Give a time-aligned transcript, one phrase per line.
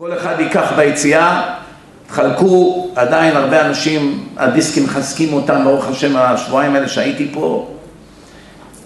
[0.00, 1.54] כל אחד ייקח ביציאה,
[2.08, 7.68] חלקו עדיין הרבה אנשים, הדיסקים מחזקים אותם, ברוך השם, השבועיים האלה שהייתי פה,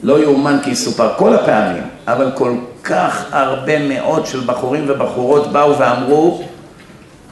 [0.02, 2.54] לא יאומן כי יסופר, כל הפעמים, אבל כל
[2.84, 6.42] כך הרבה מאות של בחורים ובחורות באו ואמרו,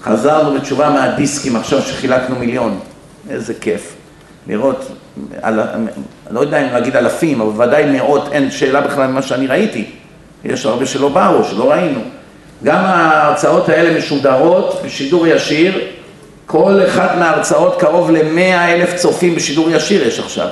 [0.02, 2.78] חזרנו בתשובה מהדיסקים עכשיו שחילקנו מיליון,
[3.30, 3.94] איזה כיף,
[4.46, 4.92] לראות,
[5.42, 5.60] על,
[6.30, 9.90] לא יודע אם להגיד אלפים, אבל ודאי מאות, אין שאלה בכלל ממה שאני ראיתי,
[10.44, 12.00] יש הרבה שלא באו, שלא ראינו.
[12.62, 15.80] גם ההרצאות האלה משודרות בשידור ישיר,
[16.46, 20.48] כל אחת מההרצאות קרוב למאה אלף צופים בשידור ישיר יש עכשיו.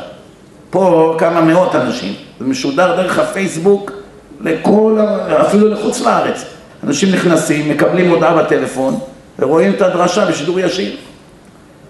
[0.70, 3.92] פה כמה מאות אנשים, זה משודר דרך הפייסבוק
[4.41, 4.98] לכל,
[5.41, 6.45] אפילו לחוץ לארץ.
[6.87, 8.98] אנשים נכנסים, מקבלים הודעה בטלפון
[9.38, 10.96] ורואים את הדרשה בשידור ישיר.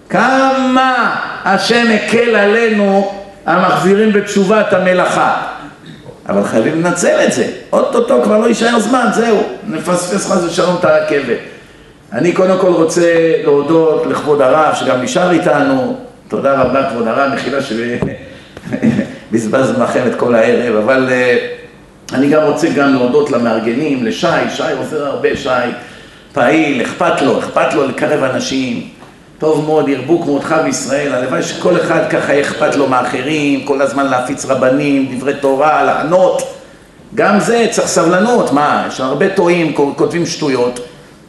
[0.09, 1.15] כמה
[1.45, 3.11] השם הקל עלינו
[3.45, 5.41] המחזירים בתשובה את המלאכה.
[6.29, 7.47] אבל חייבים לנצל את זה.
[7.73, 11.37] אוטוטו כבר לא יישאר זמן, זהו, נפספס חס ושלום את הרכבת.
[12.13, 17.57] אני קודם כל רוצה להודות לכבוד הרב שגם נשאר איתנו, תודה רבה כבוד הרב, מחילה
[19.31, 24.63] שבזבזנו לכם את כל הערב, אבל uh, אני גם רוצה גם להודות למארגנים, לשי, שי
[24.77, 25.49] עוזר הרבה, שי
[26.33, 28.89] פעיל, אכפת לו, אכפת לו לקרב אנשים.
[29.41, 34.45] טוב מאוד, ירבו כמותך בישראל, הלוואי שכל אחד ככה אכפת לו מאחרים, כל הזמן להפיץ
[34.45, 36.53] רבנים, דברי תורה, לענות.
[37.15, 40.79] גם זה צריך סבלנות, מה, יש הרבה טועים, כותבים שטויות.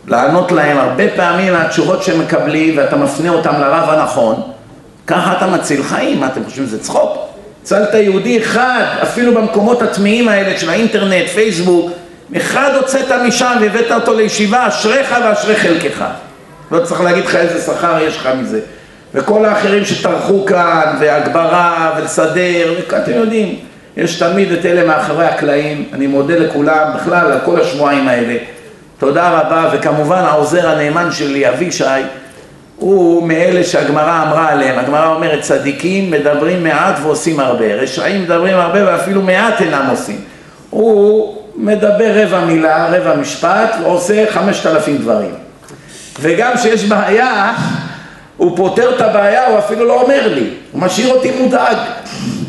[0.09, 4.43] לענות להם הרבה פעמים התשובות שהם מקבלים ואתה מפנה אותם לרב הנכון,
[5.07, 7.19] ככה אתה מציל חיים, מה אתם חושבים שזה צחוק?
[7.63, 11.91] הצלת יהודי אחד, אפילו במקומות הטמאים האלה של האינטרנט, פייסבוק,
[12.37, 16.05] אחד הוצאת משם והבאת אותו לישיבה, אשריך ואשרי חלקך.
[16.73, 18.61] לא צריך להגיד לך איזה שכר יש לך מזה.
[19.15, 23.59] וכל האחרים שטרחו כאן, והגברה, ולסדר, אתם יודעים,
[23.97, 28.37] יש תמיד את אלה מאחורי הקלעים, אני מודה לכולם, בכלל, על כל השבועיים האלה.
[28.99, 31.85] תודה רבה, וכמובן העוזר הנאמן שלי, אבישי,
[32.77, 38.87] הוא מאלה שהגמרא אמרה עליהם, הגמרא אומרת צדיקים מדברים מעט ועושים הרבה, רשעים מדברים הרבה
[38.87, 40.21] ואפילו מעט אינם עושים.
[40.71, 45.42] הוא מדבר רבע מילה, רבע משפט, ועושה חמשת אלפים דברים.
[46.21, 47.53] וגם כשיש בעיה,
[48.37, 51.77] הוא פותר את הבעיה, הוא אפילו לא אומר לי, הוא משאיר אותי מודאג.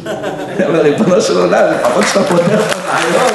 [0.68, 3.34] אבל ריבונו של עולם, לפחות שאתה פותר את הבעיות,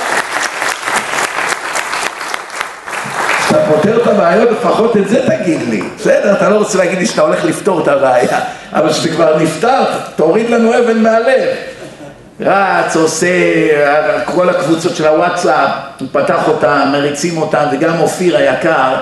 [3.38, 5.83] כשאתה פותר את הבעיות, לפחות את זה תגיד לי.
[5.99, 8.41] בסדר, אתה לא רוצה להגיד לי שאתה הולך לפתור את הבעיה,
[8.72, 9.84] אבל כשזה כבר נפתר,
[10.17, 11.49] תוריד לנו אבן מהלב.
[12.41, 13.27] רץ, עושה,
[14.25, 18.94] כל הקבוצות של הוואטסאפ, הוא פתח אותם, מריצים אותם, וגם אופיר היקר,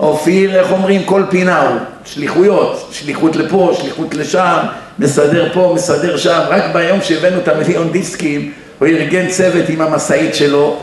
[0.00, 4.58] אופיר, איך אומרים, כל פינה הוא, שליחויות, שליחות לפה, שליחות לשם,
[4.98, 10.34] מסדר פה, מסדר שם, רק ביום שהבאנו את המיליון דיסקים, הוא ארגן צוות עם המשאית
[10.34, 10.76] שלו,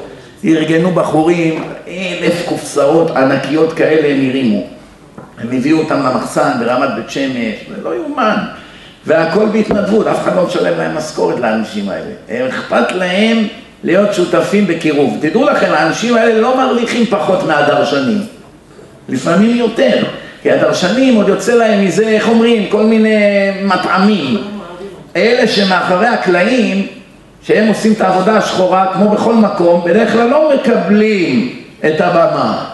[0.45, 4.67] ארגנו בחורים, אלף קופסאות ענקיות כאלה הם הרימו.
[5.39, 8.37] הם הביאו אותם למחסן ברמת בית שמש, זה לא יאומן.
[9.05, 12.49] והכל בהתנדבות, אף אחד לא משלם להם משכורת לאנשים האלה.
[12.49, 13.47] אכפת להם
[13.83, 15.17] להיות שותפים בקירוב.
[15.21, 18.21] תדעו לכם, האנשים האלה לא מרוויחים פחות מהדרשנים.
[19.09, 20.03] לפעמים יותר,
[20.41, 23.17] כי הדרשנים עוד יוצא להם מזה, איך אומרים, כל מיני
[23.63, 24.37] מטעמים.
[25.15, 26.87] אלה שמאחורי הקלעים,
[27.43, 31.55] שהם עושים את העבודה השחורה, כמו בכל מקום, בדרך כלל לא מקבלים
[31.85, 32.65] את הבמה.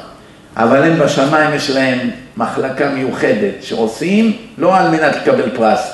[0.57, 1.99] אבל הם בשמיים יש להם
[2.37, 5.91] מחלקה מיוחדת שעושים לא על מנת לקבל פרס,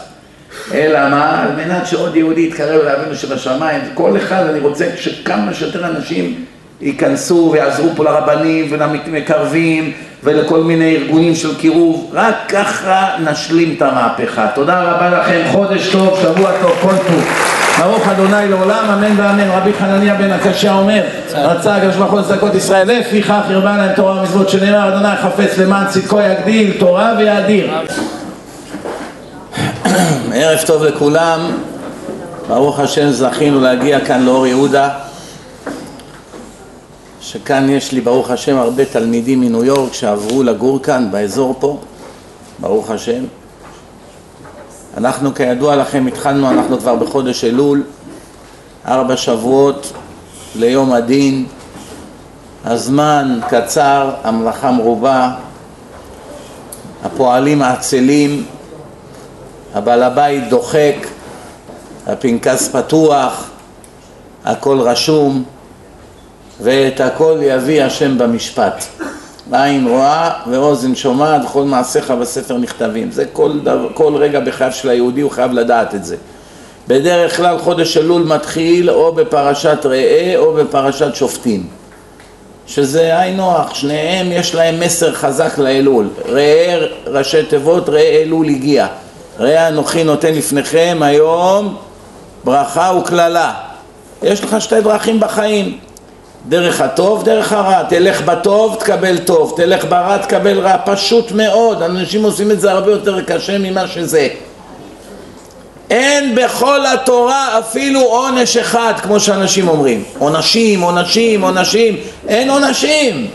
[0.74, 1.44] אלא מה?
[1.44, 3.82] על מנת שעוד יהודי יתקרב לאבינו שבשמיים.
[3.94, 6.46] כל אחד, אני רוצה שכמה שיותר אנשים
[6.82, 9.92] ייכנסו ויעזרו פה לרבנים ולמקרבים
[10.24, 14.48] ולכל מיני ארגונים של קירוב, רק ככה נשלים את המהפכה.
[14.56, 17.26] תודה רבה לכם, חודש טוב, שבוע טוב, כל טוב.
[17.80, 19.50] ברוך אדוני לעולם, אמן ואמן.
[19.50, 21.04] רבי חנניה בן הקשה אומר,
[21.34, 25.88] רצה הקדוש ברוך הוא לצדקות ישראל, לפיכך ירבה להם תורה ומצוות, שנאמר אדוני חפץ למען
[25.88, 27.72] צדקו יגדיל, תורה ויאדיר.
[30.34, 31.40] ערב טוב לכולם,
[32.48, 34.90] ברוך השם זכינו להגיע כאן לאור יהודה.
[37.22, 41.78] שכאן יש לי ברוך השם הרבה תלמידים מניו יורק שעברו לגור כאן באזור פה,
[42.60, 43.24] ברוך השם.
[44.98, 47.84] אנחנו כידוע לכם התחלנו, אנחנו כבר בחודש אלול,
[48.88, 49.94] ארבע שבועות
[50.56, 51.46] ליום הדין,
[52.66, 55.36] הזמן קצר, המלאכה מרובה,
[57.04, 58.46] הפועלים העצלים,
[59.74, 60.96] הבעל הבית דוחק,
[62.08, 63.50] הפנקס פתוח,
[64.46, 65.44] הכל רשום,
[66.62, 68.86] ואת הכל יביא השם במשפט.
[69.52, 73.12] עין רואה ואוזן שומעת וכל מעשיך בספר נכתבים.
[73.12, 76.16] זה כל, דבר, כל רגע בחייו של היהודי הוא חייב לדעת את זה.
[76.88, 81.68] בדרך כלל חודש אלול מתחיל או בפרשת ראה או בפרשת שופטים.
[82.68, 86.08] שזה היינו הך, שניהם יש להם מסר חזק לאלול.
[86.26, 88.88] ראה ראשי תיבות, ראה אלול הגיע.
[89.40, 91.78] ראה אנוכי נותן לפניכם היום
[92.44, 93.54] ברכה וקללה.
[94.24, 95.78] יש לך שתי דרכים בחיים,
[96.50, 97.84] דרך הטוב, דרך הרע.
[97.84, 100.76] תלך בטוב, תקבל טוב, תלך ברע, תקבל רע.
[100.86, 104.28] פשוט מאוד, אנשים עושים את זה הרבה יותר קשה ממה שזה.
[105.90, 110.04] אין בכל התורה אפילו עונש אחד, כמו שאנשים אומרים.
[110.20, 111.98] עונשים, עונשים, עונשים.
[112.28, 113.28] אין עונשים.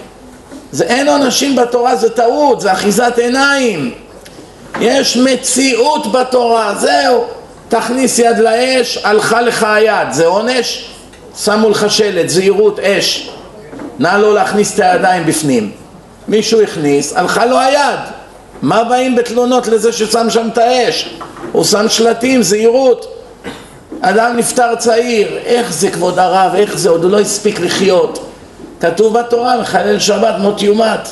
[0.73, 3.95] זה אין עונשים בתורה, זה טעות, זה אחיזת עיניים.
[4.81, 7.25] יש מציאות בתורה, זהו.
[7.69, 10.96] תכניס יד לאש, הלכה לך היד, זה עונש?
[11.45, 13.31] שמו לך שלט, זהירות, אש.
[13.99, 15.71] נא לא להכניס את הידיים בפנים.
[16.29, 18.01] מישהו הכניס, הלכה לו היד.
[18.63, 21.11] מה באים בתלונות לזה ששם שם את האש?
[21.53, 23.13] הוא שם שלטים, זהירות.
[24.01, 28.27] אדם נפטר צעיר, איך זה כבוד הרב, איך זה, עוד הוא לא הספיק לחיות.
[28.81, 31.09] כתוב בתורה, מחלל שבת מות יומת.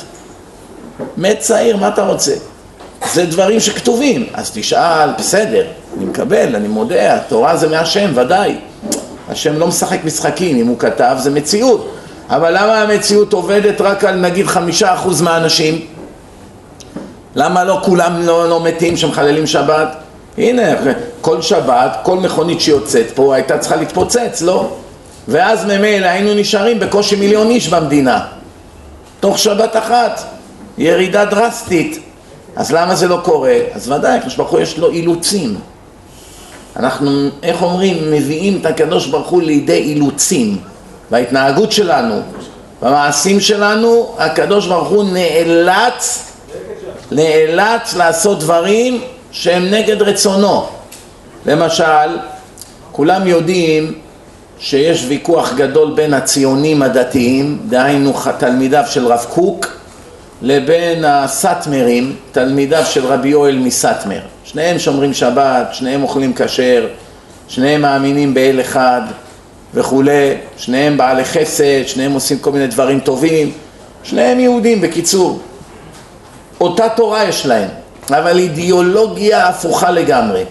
[1.17, 2.33] מת צעיר, מה אתה רוצה?
[3.13, 5.65] זה דברים שכתובים, אז תשאל, בסדר,
[5.97, 8.55] אני מקבל, אני מודה, התורה זה מהשם, ודאי.
[9.29, 11.91] השם לא משחק משחקים, אם הוא כתב זה מציאות.
[12.29, 15.81] אבל למה המציאות עובדת רק על נגיד חמישה אחוז מהאנשים?
[17.35, 19.95] למה לא כולם לא, לא מתים שמחללים שבת?
[20.37, 20.63] הנה,
[21.21, 24.69] כל שבת, כל מכונית שיוצאת פה הייתה צריכה להתפוצץ, לא?
[25.27, 28.25] ואז ממילא היינו נשארים בקושי מיליון איש במדינה.
[29.19, 30.21] תוך שבת אחת.
[30.77, 31.99] ירידה דרסטית.
[32.55, 33.57] אז למה זה לא קורה?
[33.73, 35.55] אז ודאי, הקדוש ברוך הוא יש לו אילוצים.
[36.77, 40.57] אנחנו, איך אומרים, מביאים את הקדוש ברוך הוא לידי אילוצים.
[41.11, 42.21] בהתנהגות שלנו,
[42.81, 46.31] במעשים שלנו, הקדוש ברוך הוא נאלץ,
[47.11, 49.01] נאלץ לעשות דברים
[49.31, 50.65] שהם נגד רצונו.
[51.45, 52.17] למשל,
[52.91, 53.93] כולם יודעים
[54.59, 59.67] שיש ויכוח גדול בין הציונים הדתיים, דהיינו תלמידיו של רב קוק,
[60.41, 64.19] לבין הסאטמרים, תלמידיו של רבי יואל מסאטמר.
[64.55, 66.87] שניהם שומרים שבת, שניהם אוכלים כשר,
[67.47, 69.01] שניהם מאמינים באל אחד
[69.73, 73.51] וכולי, שניהם בעלי חסד, שניהם עושים כל מיני דברים טובים,
[74.03, 75.39] שניהם יהודים בקיצור.
[76.61, 77.69] אותה תורה יש להם,
[78.09, 80.43] אבל אידיאולוגיה הפוכה לגמרי.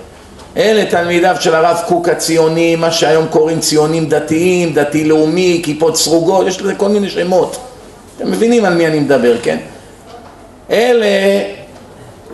[0.56, 6.46] אלה תלמידיו של הרב קוק הציוני, מה שהיום קוראים ציונים דתיים, דתי לאומי, כיפות סרוגות,
[6.46, 7.56] יש לזה כל מיני שמות.
[8.16, 9.58] אתם מבינים על מי אני מדבר, כן?
[10.70, 11.06] אלה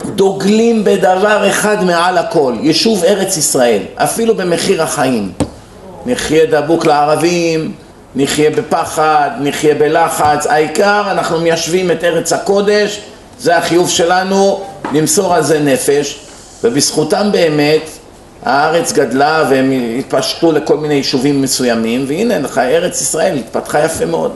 [0.04, 5.32] דוגלים בדבר אחד מעל הכל, יישוב ארץ ישראל, אפילו במחיר החיים.
[6.06, 7.72] נחיה דבוק לערבים,
[8.14, 13.00] נחיה בפחד, נחיה בלחץ, העיקר אנחנו מיישבים את ארץ הקודש,
[13.38, 14.60] זה החיוב שלנו,
[14.92, 16.20] למסור על זה נפש,
[16.64, 17.82] ובזכותם באמת
[18.42, 24.32] הארץ גדלה והם התפשטו לכל מיני יישובים מסוימים, והנה לך ארץ ישראל התפתחה יפה מאוד.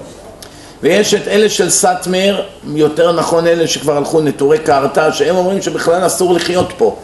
[0.82, 2.42] ויש את אלה של סאטמר,
[2.74, 6.96] יותר נכון אלה שכבר הלכו נטורי קרתא, שהם אומרים שבכלל אסור לחיות פה.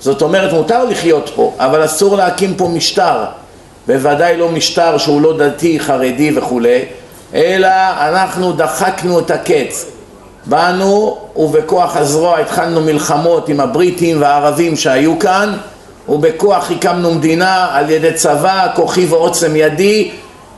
[0.00, 3.24] זאת אומרת, מותר לחיות פה, אבל אסור להקים פה משטר.
[3.86, 6.84] בוודאי לא משטר שהוא לא דתי, חרדי וכולי,
[7.34, 7.68] אלא
[7.98, 9.86] אנחנו דחקנו את הקץ.
[10.46, 15.56] באנו ובכוח הזרוע התחלנו מלחמות עם הבריטים והערבים שהיו כאן
[16.08, 20.10] ובכוח הקמנו מדינה על ידי צבא, כוחי ועוצם ידי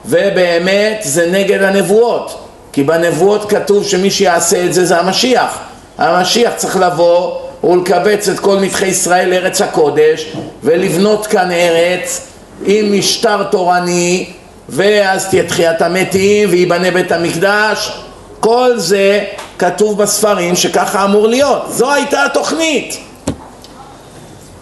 [0.06, 2.38] ובאמת זה נגד הנבואות
[2.72, 5.58] כי בנבואות כתוב שמי שיעשה את זה זה המשיח.
[5.98, 12.26] המשיח צריך לבוא ולקבץ את כל נדחי ישראל לארץ הקודש ולבנות כאן ארץ
[12.64, 14.30] עם משטר תורני
[14.68, 17.92] ואז תהיה תחיית המתים וייבנה בית המקדש.
[18.40, 19.24] כל זה
[19.58, 21.62] כתוב בספרים שככה אמור להיות.
[21.70, 22.98] זו הייתה התוכנית.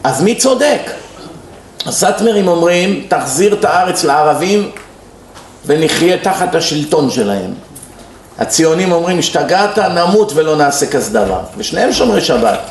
[0.04, 0.90] אז מי צודק?
[1.86, 4.70] הסאטמרים אומרים תחזיר את הארץ לערבים
[5.66, 7.54] ונחיה תחת השלטון שלהם
[8.40, 9.78] הציונים אומרים השתגעת?
[9.78, 11.40] נמות ולא נעשה כזה דבר.
[11.56, 12.70] ושניהם שומרי שבת.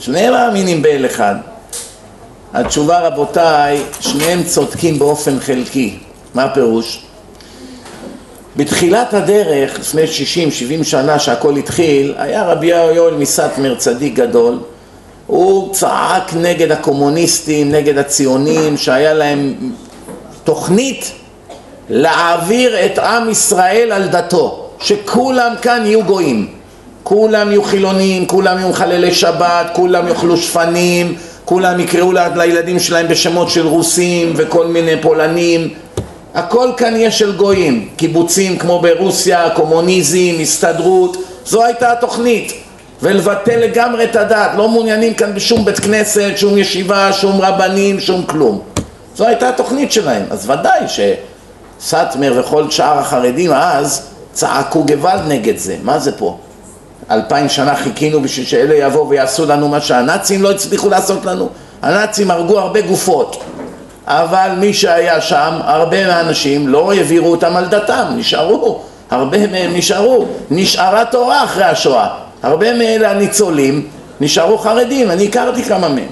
[0.00, 1.34] שניהם מאמינים באל אחד.
[2.54, 5.98] התשובה רבותיי שניהם צודקים באופן חלקי.
[6.34, 7.02] מה הפירוש?
[8.56, 10.02] בתחילת הדרך לפני
[10.80, 14.58] 60-70 שנה שהכל התחיל היה רבי יואל מסטמר צדיק גדול.
[15.26, 19.54] הוא צעק נגד הקומוניסטים, נגד הציונים שהיה להם
[20.44, 21.12] תוכנית
[21.90, 26.48] להעביר את עם ישראל על דתו, שכולם כאן יהיו גויים,
[27.02, 33.50] כולם יהיו חילונים, כולם יהיו מחללי שבת, כולם יאכלו שפנים, כולם יקראו לילדים שלהם בשמות
[33.50, 35.68] של רוסים וכל מיני פולנים,
[36.34, 42.52] הכל כאן יהיה של גויים, קיבוצים כמו ברוסיה, קומוניזם, הסתדרות, זו הייתה התוכנית.
[43.02, 48.22] ולבטל לגמרי את הדת, לא מעוניינים כאן בשום בית כנסת, שום ישיבה, שום רבנים, שום
[48.22, 48.60] כלום.
[49.16, 51.00] זו הייתה התוכנית שלהם, אז ודאי ש...
[51.80, 54.02] סאטמר וכל שאר החרדים אז
[54.32, 56.36] צעקו גוואלד נגד זה, מה זה פה?
[57.10, 61.48] אלפיים שנה חיכינו בשביל שאלה יבואו ויעשו לנו מה שהנאצים לא הצליחו לעשות לנו.
[61.82, 63.44] הנאצים הרגו הרבה גופות.
[64.06, 68.80] אבל מי שהיה שם, הרבה מהאנשים לא העבירו אותם על דתם, נשארו,
[69.10, 72.08] הרבה מהם נשארו, נשארה תורה אחרי השואה,
[72.42, 73.88] הרבה מאלה הניצולים
[74.20, 76.08] נשארו חרדים, אני הכרתי כמה מהם,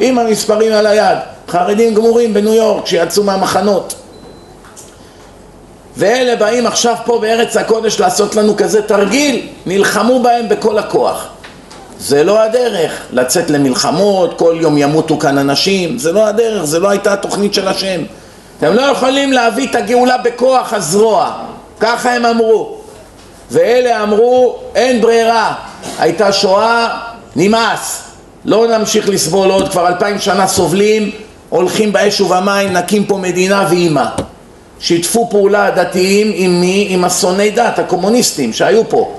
[0.00, 3.94] עם המספרים על היד, חרדים גמורים בניו יורק שיצאו מהמחנות
[5.96, 11.26] ואלה באים עכשיו פה בארץ הקודש לעשות לנו כזה תרגיל, נלחמו בהם בכל הכוח.
[11.98, 16.88] זה לא הדרך, לצאת למלחמות, כל יום ימותו כאן אנשים, זה לא הדרך, זה לא
[16.90, 18.00] הייתה התוכנית של השם.
[18.58, 21.32] אתם לא יכולים להביא את הגאולה בכוח הזרוע,
[21.80, 22.76] ככה הם אמרו.
[23.50, 25.54] ואלה אמרו, אין ברירה,
[25.98, 26.98] הייתה שואה,
[27.36, 28.02] נמאס,
[28.44, 31.10] לא נמשיך לסבול עוד, כבר אלפיים שנה סובלים,
[31.48, 34.04] הולכים באש ובמים, נקים פה מדינה ואימא.
[34.80, 36.86] שיתפו פעולה הדתיים עם מי?
[36.90, 39.18] עם השונאי דת, הקומוניסטים שהיו פה.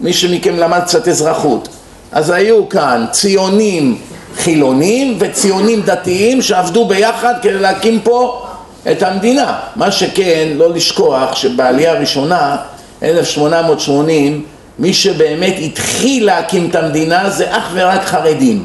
[0.00, 1.68] מי שמכם למד קצת אזרחות.
[2.12, 3.98] אז היו כאן ציונים
[4.36, 8.46] חילונים וציונים דתיים שעבדו ביחד כדי להקים פה
[8.90, 9.58] את המדינה.
[9.76, 12.56] מה שכן, לא לשכוח שבעלייה הראשונה,
[13.02, 14.44] 1880,
[14.78, 18.64] מי שבאמת התחיל להקים את המדינה זה אך ורק חרדים.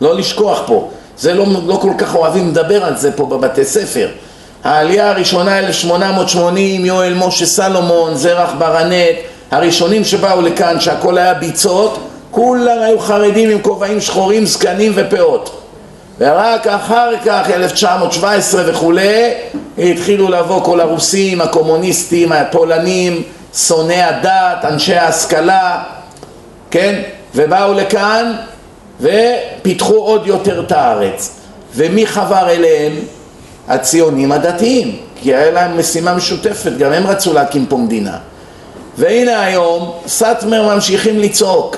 [0.00, 0.90] לא לשכוח פה.
[1.18, 4.08] זה לא, לא כל כך אוהבים לדבר על זה פה בבתי ספר.
[4.64, 9.16] העלייה הראשונה 1880, יואל משה סלומון, זרח ברנט,
[9.50, 11.98] הראשונים שבאו לכאן שהכל היה ביצות,
[12.30, 15.60] כולם היו חרדים עם כובעים שחורים, זקנים ופאות.
[16.18, 19.30] ורק אחר כך, 1917 וכולי,
[19.78, 23.22] התחילו לבוא כל הרוסים, הקומוניסטים, הפולנים,
[23.54, 25.82] שונאי הדת, אנשי ההשכלה,
[26.70, 27.02] כן?
[27.34, 28.32] ובאו לכאן
[29.00, 31.30] ופיתחו עוד יותר את הארץ.
[31.74, 32.92] ומי חבר אליהם?
[33.68, 38.16] הציונים הדתיים, כי היה להם משימה משותפת, גם הם רצו להקים פה מדינה.
[38.98, 41.76] והנה היום סאטמר ממשיכים לצעוק,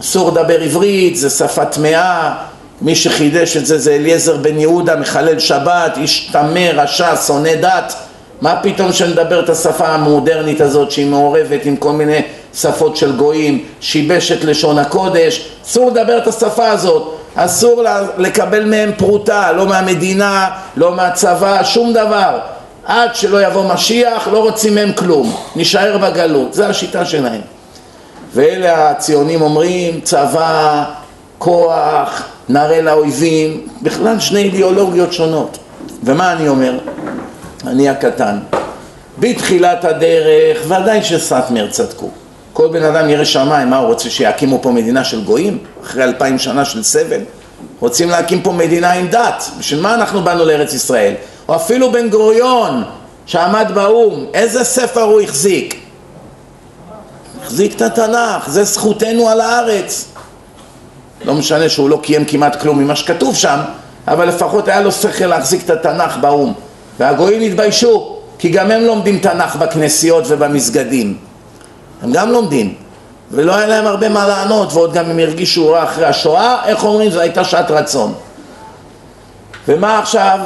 [0.00, 2.34] אסור לדבר עברית, זה שפה טמאה,
[2.82, 7.94] מי שחידש את זה זה אליעזר בן יהודה, מחלל שבת, איש טמא, רשע, שונא דת,
[8.40, 12.22] מה פתאום שנדבר את השפה המודרנית הזאת שהיא מעורבת עם כל מיני
[12.54, 17.84] שפות של גויים, שיבש את לשון הקודש, אסור לדבר את השפה הזאת אסור
[18.18, 22.38] לקבל מהם פרוטה, לא מהמדינה, לא מהצבא, שום דבר.
[22.84, 27.40] עד שלא יבוא משיח, לא רוצים מהם כלום, נשאר בגלות, זו השיטה שלהם.
[28.34, 30.84] ואלה הציונים אומרים, צבא,
[31.38, 35.58] כוח, נראה לאויבים, בכלל שני אידיאולוגיות שונות.
[36.04, 36.78] ומה אני אומר?
[37.66, 38.38] אני הקטן.
[39.18, 42.10] בתחילת הדרך, ודאי שסאטמר צדקו.
[42.58, 45.58] כל בן אדם ירא שמיים, מה הוא רוצה שיקימו פה מדינה של גויים?
[45.84, 47.20] אחרי אלפיים שנה של סבל?
[47.80, 51.14] רוצים להקים פה מדינה עם דת, בשביל מה אנחנו באנו לארץ ישראל?
[51.48, 52.84] או אפילו בן גוריון
[53.26, 55.80] שעמד באו"ם, איזה ספר הוא החזיק?
[57.42, 60.04] החזיק את התנ"ך, זה זכותנו על הארץ.
[61.24, 63.58] לא משנה שהוא לא קיים כמעט כלום ממה שכתוב שם,
[64.08, 66.52] אבל לפחות היה לו שכל להחזיק את התנ"ך באו"ם.
[66.98, 71.27] והגויים התביישו, כי גם הם לומדים תנ"ך בכנסיות ובמסגדים.
[72.02, 72.74] הם גם לומדים,
[73.30, 77.10] ולא היה להם הרבה מה לענות, ועוד גם הם הרגישו רע אחרי השואה, איך אומרים?
[77.10, 78.14] זו הייתה שעת רצון.
[79.68, 80.38] ומה עכשיו?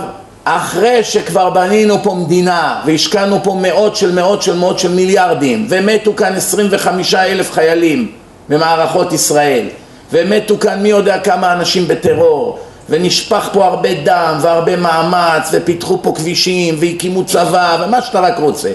[0.44, 6.16] אחרי שכבר בנינו פה מדינה והשקענו פה מאות של מאות של מאות של מיליארדים ומתו
[6.16, 8.12] כאן 25 אלף חיילים
[8.48, 9.68] במערכות ישראל
[10.12, 16.12] ומתו כאן מי יודע כמה אנשים בטרור ונשפך פה הרבה דם והרבה מאמץ ופיתחו פה
[16.16, 18.72] כבישים והקימו צבא ומה שאתה רק רוצה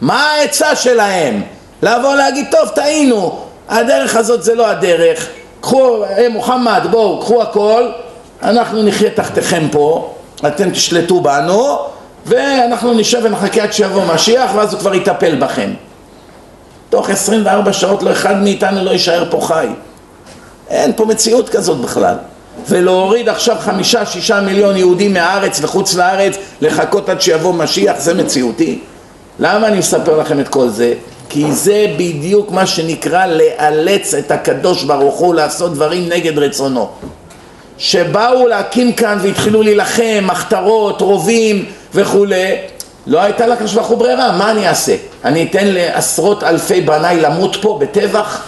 [0.00, 1.42] מה העצה שלהם?
[1.82, 5.28] לבוא להגיד טוב טעינו הדרך הזאת זה לא הדרך
[5.60, 7.90] קחו, היי מוחמד בואו קחו הכל
[8.42, 10.14] אנחנו נחיה תחתיכם פה
[10.46, 11.78] אתם תשלטו בנו
[12.26, 15.70] ואנחנו נשב ונחכה עד שיבוא משיח ואז הוא כבר יטפל בכם.
[16.90, 19.66] תוך 24 שעות לא אחד מאיתנו לא יישאר פה חי.
[20.70, 22.14] אין פה מציאות כזאת בכלל.
[22.68, 28.78] ולהוריד עכשיו חמישה שישה מיליון יהודים מהארץ לחוץ לארץ לחכות עד שיבוא משיח זה מציאותי.
[29.38, 30.94] למה אני מספר לכם את כל זה?
[31.30, 36.88] כי זה בדיוק מה שנקרא לאלץ את הקדוש ברוך הוא לעשות דברים נגד רצונו.
[37.78, 42.56] שבאו להקים כאן והתחילו להילחם, מחתרות, רובים וכולי,
[43.06, 44.96] לא הייתה לקדוש ברוך הוא ברירה, מה אני אעשה?
[45.24, 48.42] אני אתן לעשרות אלפי בניי למות פה בטבח?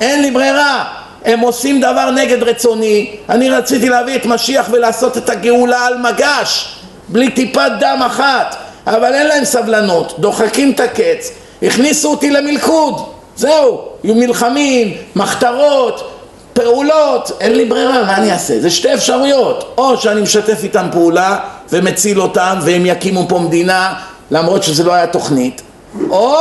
[0.00, 0.84] אין לי ברירה,
[1.24, 6.78] הם עושים דבר נגד רצוני, אני רציתי להביא את משיח ולעשות את הגאולה על מגש,
[7.08, 8.56] בלי טיפת דם אחת,
[8.86, 11.32] אבל אין להם סבלנות, דוחקים את הקץ,
[11.62, 13.02] הכניסו אותי למלכוד,
[13.36, 16.10] זהו, יהיו מלחמים, מחתרות,
[16.52, 18.60] פעולות, אין לי ברירה, מה אני אעשה?
[18.60, 21.38] זה שתי אפשרויות, או שאני משתף איתם פעולה
[21.72, 23.94] ומציל אותם והם יקימו פה מדינה
[24.30, 25.62] למרות שזה לא היה תוכנית,
[26.10, 26.36] או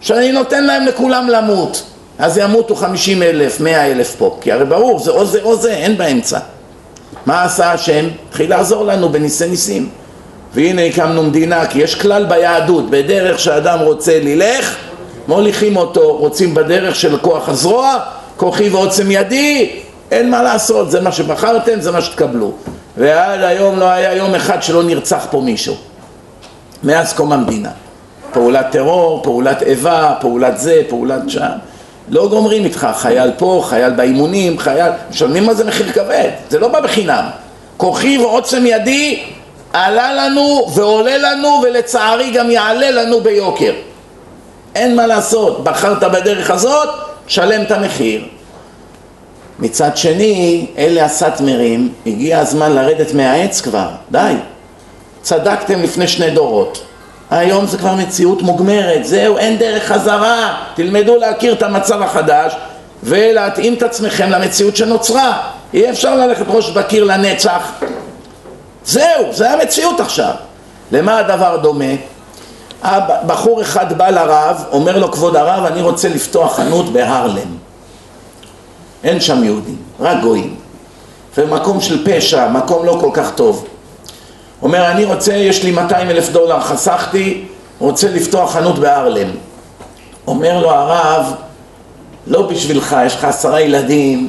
[0.00, 1.82] שאני נותן להם לכולם למות,
[2.18, 5.72] אז ימותו חמישים אלף, מאה אלף פה, כי הרי ברור, זה או זה או זה,
[5.74, 6.38] אין באמצע.
[7.26, 8.08] מה עשה השם?
[8.28, 9.88] התחיל לעזור לנו בניסי ניסים.
[10.54, 14.76] והנה הקמנו מדינה, כי יש כלל ביהדות, בדרך שאדם רוצה ללך,
[15.28, 17.98] מוליכים אותו, רוצים בדרך של כוח הזרוע,
[18.36, 19.70] כוחי ועוצם ידי,
[20.10, 22.52] אין מה לעשות, זה מה שבחרתם, זה מה שתקבלו.
[22.96, 25.76] ועד היום לא היה יום אחד שלא נרצח פה מישהו,
[26.82, 27.70] מאז קום המדינה.
[28.32, 31.50] פעולת טרור, פעולת איבה, פעולת זה, פעולת שם.
[32.08, 34.92] לא גומרים איתך, חייל פה, חייל באימונים, חייל...
[35.10, 37.24] משלמים על זה מחיר כבד, זה לא בא בחינם.
[37.76, 39.22] כוחי ועוצם ידי
[39.74, 43.72] עלה לנו ועולה לנו ולצערי גם יעלה לנו ביוקר.
[44.74, 46.88] אין מה לעשות, בחרת בדרך הזאת,
[47.26, 48.24] שלם את המחיר.
[49.58, 54.34] מצד שני, אלה הסאטמרים, הגיע הזמן לרדת מהעץ כבר, די.
[55.22, 56.84] צדקתם לפני שני דורות.
[57.30, 60.56] היום זה כבר מציאות מוגמרת, זהו, אין דרך חזרה.
[60.74, 62.52] תלמדו להכיר את המצב החדש
[63.02, 65.42] ולהתאים את עצמכם למציאות שנוצרה.
[65.74, 67.72] אי אפשר ללכת ראש בקיר לנצח.
[68.84, 70.32] זהו, זה המציאות עכשיו.
[70.92, 71.94] למה הדבר דומה?
[73.26, 77.56] בחור אחד בא לרב, אומר לו כבוד הרב, אני רוצה לפתוח חנות בהרלם.
[79.04, 80.56] אין שם יהודים, רק גויים.
[81.38, 83.66] ומקום של פשע, מקום לא כל כך טוב.
[84.62, 87.44] אומר, אני רוצה, יש לי 200 אלף דולר, חסכתי,
[87.78, 89.30] רוצה לפתוח חנות בהרלם.
[90.26, 91.34] אומר לו הרב,
[92.26, 94.28] לא בשבילך, יש לך עשרה ילדים,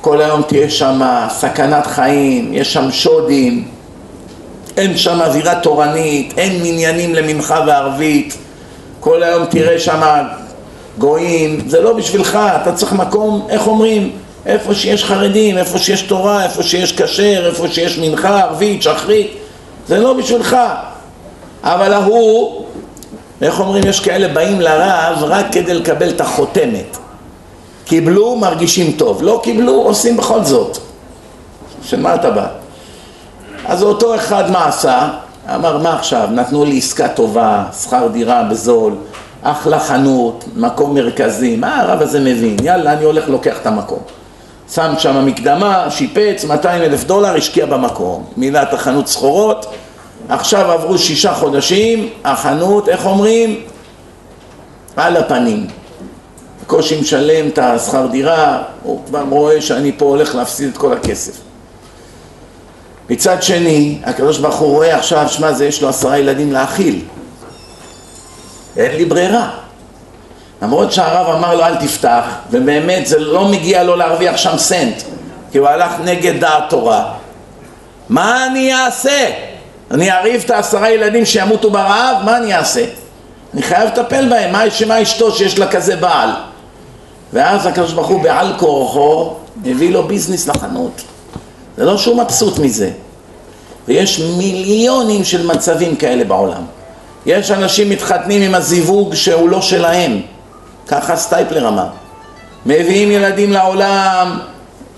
[0.00, 3.68] כל היום תהיה שם סכנת חיים, יש שם שודים,
[4.76, 8.36] אין שם אווירה תורנית, אין מניינים למנחה וערבית,
[9.00, 10.26] כל היום תראה שם
[10.98, 14.10] גויים, זה לא בשבילך, אתה צריך מקום, איך אומרים,
[14.46, 19.30] איפה שיש חרדים, איפה שיש תורה, איפה שיש כשר, איפה שיש מנחה, ערבית, שחרית,
[19.88, 20.56] זה לא בשבילך.
[21.62, 22.64] אבל ההוא,
[23.42, 26.99] איך אומרים, יש כאלה באים לרב רק כדי לקבל את החותמת.
[27.90, 30.78] קיבלו, מרגישים טוב, לא קיבלו, עושים בכל זאת.
[31.82, 32.46] של מה אתה בא?
[33.66, 35.08] אז אותו אחד מה עשה?
[35.54, 36.28] אמר, מה עכשיו?
[36.32, 38.94] נתנו לי עסקה טובה, שכר דירה בזול,
[39.42, 42.56] אחלה חנות, מקום מרכזי, מה הרב הזה מבין?
[42.62, 44.02] יאללה, אני הולך לוקח את המקום.
[44.72, 48.24] שם שם מקדמה, שיפץ, 200 אלף דולר, השקיע במקום.
[48.36, 49.66] מילא את החנות סחורות,
[50.28, 53.60] עכשיו עברו שישה חודשים, החנות, איך אומרים?
[54.96, 55.79] על הפנים.
[56.70, 61.32] בקושי משלם את השכר דירה, הוא כבר רואה שאני פה הולך להפסיד את כל הכסף.
[63.10, 67.00] מצד שני, הקדוש ברוך הוא רואה עכשיו, שמע, זה יש לו עשרה ילדים להאכיל.
[68.76, 69.50] אין לי ברירה.
[70.62, 75.02] למרות שהרב אמר לו אל תפתח, ובאמת זה לא מגיע לו להרוויח שם סנט,
[75.52, 77.12] כי הוא הלך נגד דעת תורה.
[78.08, 79.30] מה אני אעשה?
[79.90, 82.16] אני אריב את העשרה ילדים שימותו ברעב?
[82.24, 82.84] מה אני אעשה?
[83.54, 86.30] אני חייב לטפל בהם, מה שמה אשתו שיש לה כזה בעל?
[87.32, 89.34] ואז הקדוש ברוך הוא בעל כורחו
[89.66, 91.02] הביא לו business לחנות.
[91.76, 92.90] זה לא שהוא מבסוט מזה.
[93.88, 96.62] ויש מיליונים של מצבים כאלה בעולם.
[97.26, 100.20] יש אנשים מתחתנים עם הזיווג שהוא לא שלהם,
[100.88, 101.86] ככה סטייפלר אמר.
[102.66, 104.38] מביאים ילדים לעולם,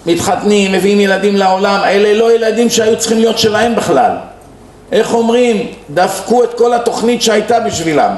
[0.06, 4.16] מתחתנים, מביאים ילדים לעולם, אלה לא ילדים שהיו צריכים להיות שלהם בכלל.
[4.92, 5.66] איך אומרים?
[5.90, 8.16] דפקו את כל התוכנית שהייתה בשבילם.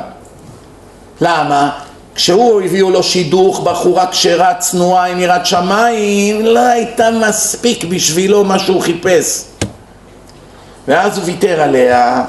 [1.21, 1.71] למה?
[2.15, 8.59] כשהוא הביאו לו שידוך, בחורה כשרה, צנועה, עם יראת שמיים, לא הייתה מספיק בשבילו מה
[8.59, 9.45] שהוא חיפש.
[10.89, 12.25] ואז הוא ויתר עליה,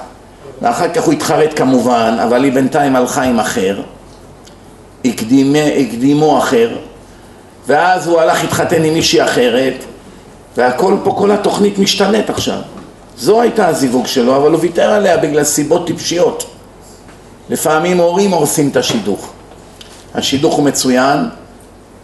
[0.61, 3.81] ואחר כך הוא התחרט כמובן, אבל היא בינתיים הלכה עם אחר,
[5.05, 6.77] הקדימה, הקדימו אחר,
[7.67, 9.83] ואז הוא הלך להתחתן עם מישהי אחרת,
[10.57, 12.59] והכל פה, כל התוכנית משתנית עכשיו.
[13.17, 16.45] זו הייתה הזיווג שלו, אבל הוא ויתר עליה בגלל סיבות טיפשיות.
[17.49, 19.34] לפעמים הורים הורסים את השידוך.
[20.15, 21.29] השידוך הוא מצוין,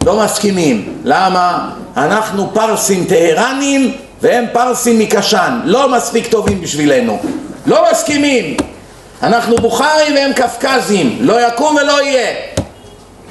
[0.04, 0.94] לא מסכימים.
[1.04, 1.70] למה?
[1.96, 7.18] אנחנו פרסים טהרנים והם פרסים מקשן, לא מספיק טובים בשבילנו.
[7.66, 8.56] לא מסכימים.
[9.22, 12.34] אנחנו בוכרים והם קפקזים, לא יקום ולא יהיה.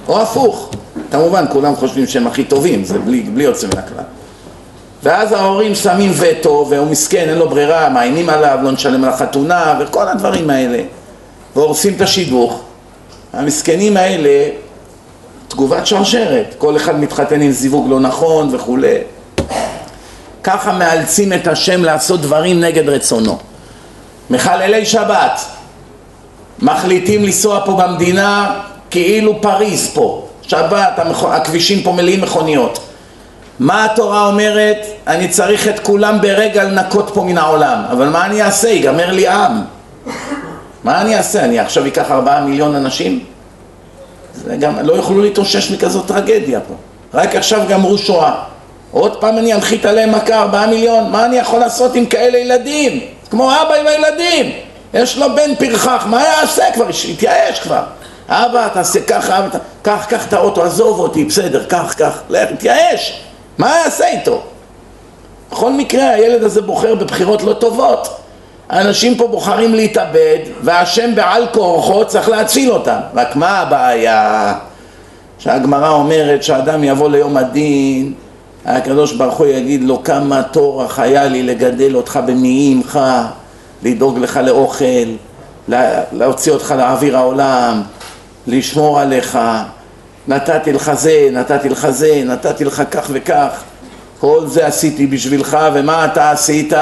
[0.07, 0.71] או הפוך.
[1.11, 4.03] כמובן, כולם חושבים שהם הכי טובים, זה בלי, בלי יוצא מן הכלל.
[5.03, 9.79] ואז ההורים שמים וטו, והוא מסכן, אין לו ברירה, מאיימים עליו, לא נשלם על החתונה,
[9.79, 10.83] וכל הדברים האלה.
[11.55, 12.61] והורסים את השידוך.
[13.33, 14.49] המסכנים האלה,
[15.51, 16.55] תגובת שרשרת.
[16.57, 18.97] כל אחד מתחתן עם זיווג לא נכון וכולי.
[20.43, 23.37] ככה מאלצים את השם לעשות דברים נגד רצונו.
[24.29, 25.41] מחללי שבת,
[26.59, 28.59] מחליטים לנסוע פה במדינה
[28.89, 32.79] כאילו פריז פה, שבת, הכבישים פה מלאים מכוניות.
[33.59, 34.85] מה התורה אומרת?
[35.07, 38.69] אני צריך את כולם ברגע לנקות פה מן העולם, אבל מה אני אעשה?
[38.69, 39.61] ייגמר לי עם.
[40.83, 41.45] מה אני אעשה?
[41.45, 43.30] אני עכשיו אקח ארבעה מיליון אנשים?
[44.59, 46.73] גם לא יוכלו להתאושש מכזאת טרגדיה פה.
[47.13, 48.33] רק עכשיו גמרו שואה.
[48.91, 52.99] עוד פעם אני אנחית עליהם מכה ארבעה מיליון, מה אני יכול לעשות עם כאלה ילדים?
[53.29, 54.51] כמו אבא עם הילדים.
[54.93, 56.85] יש לו בן פרחח, מה יעשה כבר?
[57.09, 57.83] התייאש כבר.
[58.29, 59.47] אבא, תעשה ככה, אבא,
[59.81, 63.21] קח, קח את האוטו, עזוב אותי, בסדר, קח, קח, לך, תתייאש.
[63.57, 64.41] מה יעשה איתו?
[65.51, 68.20] בכל מקרה, הילד הזה בוחר בבחירות לא טובות.
[68.71, 72.99] האנשים פה בוחרים להתאבד, והשם בעל כורחו צריך להציל אותם.
[73.15, 74.53] רק מה הבעיה?
[75.39, 78.13] שהגמרא אומרת שאדם יבוא ליום הדין,
[78.65, 82.99] הקדוש ברוך הוא יגיד לו כמה טורח היה לי לגדל אותך במעי עמך,
[83.83, 84.85] לדאוג לך לאוכל,
[86.11, 87.81] להוציא אותך לאוויר העולם,
[88.47, 89.39] לשמור עליך,
[90.27, 93.61] נתתי לך זה, נתתי לך זה, נתתי לך כך וכך,
[94.19, 96.73] כל זה עשיתי בשבילך, ומה אתה עשית?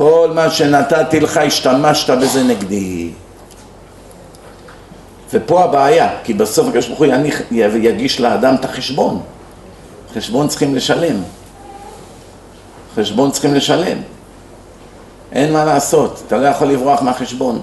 [0.00, 3.10] כל מה שנתתי לך השתמשת בזה נגדי.
[5.32, 7.06] ופה הבעיה, כי בסוף הקדוש ברוך הוא
[7.60, 9.22] יגיש לאדם את החשבון.
[10.14, 11.16] חשבון צריכים לשלם.
[12.96, 13.98] חשבון צריכים לשלם.
[15.32, 17.60] אין מה לעשות, אתה לא יכול לברוח מהחשבון.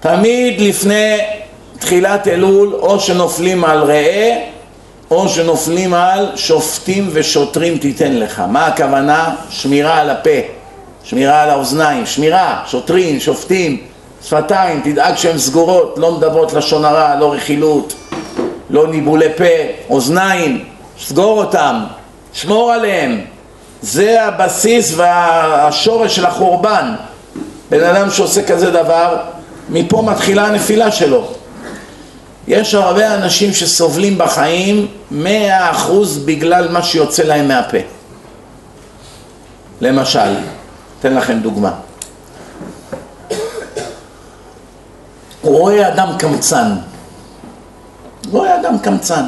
[0.00, 1.18] תמיד לפני
[1.78, 4.44] תחילת אלול, או שנופלים על ראה,
[5.12, 8.42] או שנופלים על שופטים ושוטרים תיתן לך.
[8.48, 9.34] מה הכוונה?
[9.50, 10.30] שמירה על הפה,
[11.04, 13.82] שמירה על האוזניים, שמירה, שוטרים, שופטים,
[14.24, 17.94] שפתיים, תדאג שהן סגורות, לא מדברות לשון הרע, לא רכילות,
[18.70, 19.44] לא ניבולי פה,
[19.90, 20.64] אוזניים,
[21.00, 21.84] סגור אותם,
[22.32, 23.20] שמור עליהם.
[23.82, 26.94] זה הבסיס והשורש של החורבן.
[27.70, 29.16] בן אדם שעושה כזה דבר,
[29.68, 31.28] מפה מתחילה הנפילה שלו.
[32.48, 37.78] יש הרבה אנשים שסובלים בחיים מאה אחוז בגלל מה שיוצא להם מהפה.
[39.80, 40.34] למשל,
[41.00, 41.72] אתן לכם דוגמה.
[45.42, 46.72] הוא רואה אדם קמצן.
[48.30, 49.24] רואה אדם קמצן.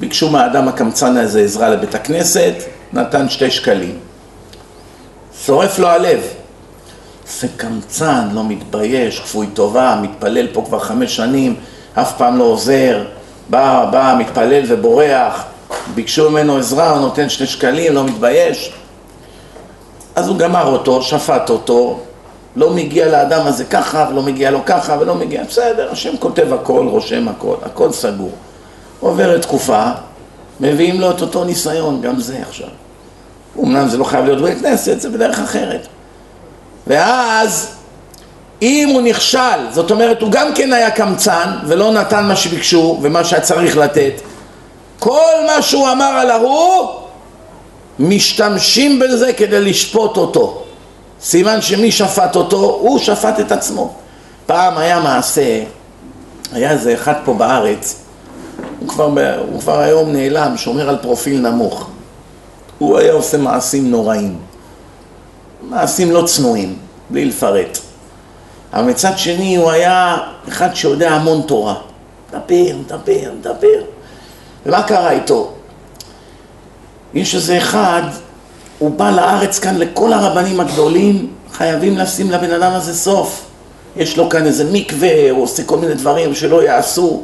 [0.00, 2.54] ביקשו מהאדם הקמצן הזה עזרה לבית הכנסת,
[2.92, 3.98] נתן שתי שקלים.
[5.46, 6.20] שורף לו הלב.
[7.40, 11.56] זה קמצן, לא מתבייש, כפוי טובה, מתפלל פה כבר חמש שנים,
[11.94, 13.04] אף פעם לא עוזר,
[13.50, 15.44] בא, בא, מתפלל ובורח,
[15.94, 18.72] ביקשו ממנו עזרה, הוא נותן שני שקלים, לא מתבייש.
[20.16, 22.00] אז הוא גמר אותו, שפט אותו,
[22.56, 26.86] לא מגיע לאדם הזה ככה, ולא מגיע לו ככה, ולא מגיע, בסדר, השם כותב הכל,
[26.90, 28.32] רושם הכל, הכל סגור.
[29.00, 29.84] עוברת תקופה,
[30.60, 32.68] מביאים לו את אותו ניסיון, גם זה עכשיו.
[33.58, 35.86] אמנם זה לא חייב להיות בית כנסת, זה בדרך אחרת.
[36.86, 37.74] ואז
[38.62, 43.24] אם הוא נכשל, זאת אומרת הוא גם כן היה קמצן ולא נתן מה שביקשו ומה
[43.24, 44.12] שהיה צריך לתת
[44.98, 46.88] כל מה שהוא אמר על ההוא
[47.98, 50.62] משתמשים בזה כדי לשפוט אותו.
[51.22, 52.78] סימן שמי שפט אותו?
[52.80, 53.92] הוא שפט את עצמו.
[54.46, 55.62] פעם היה מעשה,
[56.52, 57.96] היה איזה אחד פה בארץ
[58.80, 59.12] הוא כבר,
[59.52, 61.88] הוא כבר היום נעלם, שומר על פרופיל נמוך.
[62.78, 64.38] הוא היה עושה מעשים נוראים.
[65.68, 66.76] מעשים לא צנועים,
[67.10, 67.78] בלי לפרט
[68.72, 70.16] אבל מצד שני הוא היה
[70.48, 71.74] אחד שיודע המון תורה.
[72.28, 73.82] מדבר, מדבר, מדבר.
[74.66, 75.52] ומה קרה איתו?
[77.14, 78.02] יש איזה אחד,
[78.78, 83.44] הוא בא לארץ כאן לכל הרבנים הגדולים, חייבים לשים לבן אדם הזה סוף.
[83.96, 87.22] יש לו כאן איזה מקווה, הוא עושה כל מיני דברים שלא יעשו.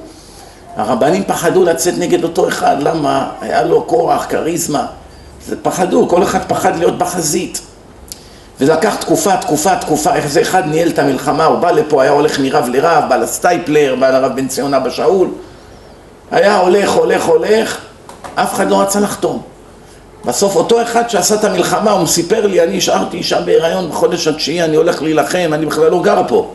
[0.76, 3.30] הרבנים פחדו לצאת נגד אותו אחד, למה?
[3.40, 4.86] היה לו כורח, כריזמה.
[5.46, 7.60] זה פחדו, כל אחד פחד להיות בחזית.
[8.60, 12.10] וזה לקח תקופה, תקופה, תקופה, איך זה אחד ניהל את המלחמה, הוא בא לפה, היה
[12.10, 15.28] הולך מרב לרב, בא לסטייפלר, בא לרב בן ציון אבא שאול,
[16.30, 17.78] היה הולך, הולך, הולך,
[18.34, 19.42] אף אחד לא רצה לחתום.
[20.24, 24.62] בסוף אותו אחד שעשה את המלחמה, הוא סיפר לי, אני השארתי אישה בהיריון בחודש התשיעי,
[24.62, 26.54] אני הולך להילחם, אני בכלל לא גר פה.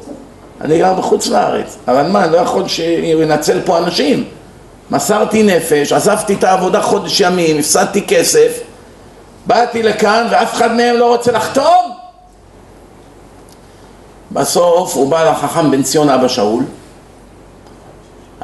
[0.61, 4.23] אני גר בחוץ לארץ, אבל מה, אני לא יכול שהוא ינצל פה אנשים.
[4.91, 8.59] מסרתי נפש, עזבתי את העבודה חודש ימים, הפסדתי כסף,
[9.47, 11.91] באתי לכאן ואף אחד מהם לא רוצה לחתום?
[14.31, 16.63] בסוף הוא בא לחכם בן ציון אבא שאול,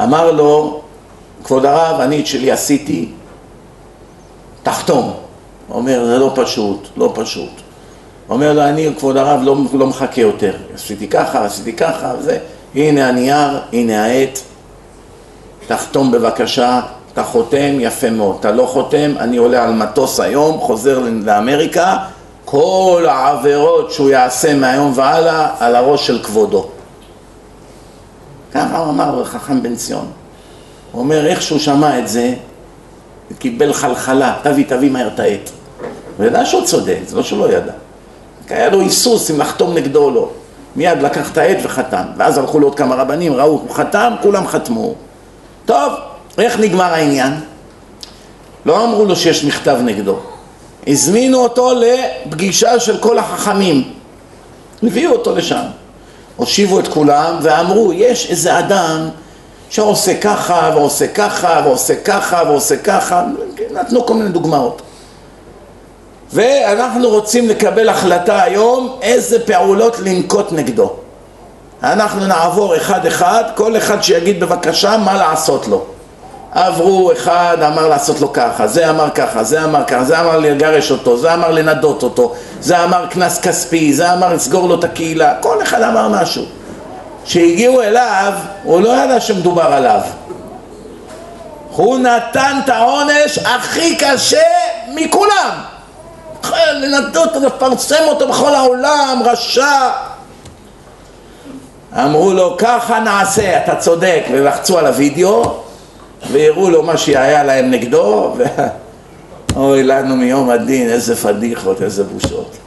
[0.03, 0.81] אמר לו,
[1.43, 3.11] כבוד הרב, אני את שלי עשיתי,
[4.63, 5.13] תחתום.
[5.67, 7.49] הוא אומר, זה לא פשוט, לא פשוט.
[8.27, 10.55] הוא אומר לו, אני, כבוד הרב, לא, לא מחכה יותר.
[10.73, 12.37] עשיתי ככה, עשיתי ככה, וזה.
[12.75, 14.39] הנה הנייר, הנה העט,
[15.67, 16.81] תחתום בבקשה,
[17.19, 18.35] אתה חותם, יפה מאוד.
[18.39, 21.97] אתה לא חותם, אני עולה על מטוס היום, חוזר לאמריקה,
[22.45, 26.65] כל העבירות שהוא יעשה מהיום והלאה על הראש של כבודו.
[28.53, 30.07] ככה הוא אמר חכם בן ציון.
[30.91, 32.33] הוא אומר, איך שהוא שמע את זה,
[33.29, 35.49] הוא קיבל חלחלה, תביא, תביא מהר את העט.
[36.17, 37.71] הוא ידע שהוא צודק, זה לא שהוא לא ידע.
[38.49, 40.29] היה לו היסוס אם לחתום נגדו או לא.
[40.75, 42.03] מיד לקח את העט וחתם.
[42.17, 44.93] ואז הלכו לעוד כמה רבנים, ראו, הוא חתם, כולם חתמו.
[45.65, 45.93] טוב,
[46.41, 47.33] איך נגמר העניין?
[48.65, 50.19] לא אמרו לו שיש מכתב נגדו.
[50.87, 53.93] הזמינו אותו לפגישה של כל החכמים.
[54.83, 55.63] הביאו אותו לשם.
[56.35, 59.09] הושיבו את כולם ואמרו, יש איזה אדם
[59.69, 63.23] שעושה ככה ועושה ככה ועושה ככה ועושה ככה,
[63.71, 64.81] נתנו כל מיני דוגמאות.
[66.33, 70.93] ואנחנו רוצים לקבל החלטה היום איזה פעולות לנקוט נגדו.
[71.83, 75.85] אנחנו נעבור אחד אחד, כל אחד שיגיד בבקשה מה לעשות לו.
[76.51, 80.91] עברו, אחד אמר לעשות לו ככה, זה אמר ככה, זה אמר ככה, זה אמר לגרש
[80.91, 85.33] אותו, זה אמר לנדות אותו, זה אמר קנס כספי, זה אמר לסגור לו את הקהילה,
[85.41, 86.43] כל אחד אמר משהו.
[87.25, 88.33] כשהגיעו אליו,
[88.63, 90.01] הוא לא ידע שמדובר עליו.
[91.75, 94.41] הוא נתן את העונש הכי קשה
[94.95, 95.51] מכולם.
[96.73, 99.89] לנדות, לפרסם אותו בכל העולם, רשע.
[101.93, 105.68] אמרו לו, ככה נעשה, אתה צודק, ולחצו על הוידאו,
[106.31, 108.43] והראו לו מה שהיה להם נגדו, ו...
[109.55, 112.57] אוי לנו מיום הדין, איזה פדיחות, איזה בושות.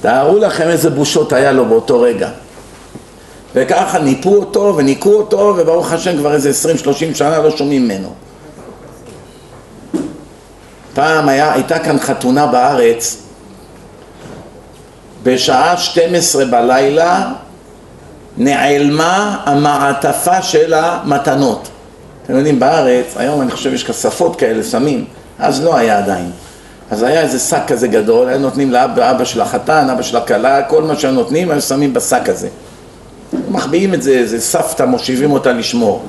[0.00, 2.28] תארו לכם איזה בושות היה לו באותו רגע.
[3.54, 6.50] וככה ניפו אותו וניקו אותו, וברוך השם כבר איזה
[7.12, 8.14] 20-30 שנה לא שומעים ממנו.
[10.94, 13.16] פעם היה, הייתה כאן חתונה בארץ,
[15.22, 17.32] בשעה 12 בלילה
[18.36, 21.68] נעלמה המעטפה של המתנות.
[22.32, 25.04] אתם יודעים, בארץ, היום אני חושב יש כספות כאלה, שמים,
[25.38, 26.30] אז לא היה עדיין.
[26.90, 30.82] אז היה איזה שק כזה גדול, היו נותנים לאבא של החתן, אבא של הכלה, כל
[30.82, 32.48] מה שהם נותנים, היו שמים בשק הזה.
[33.48, 36.02] מחביאים את זה, איזה סבתא, מושיבים אותה לשמור.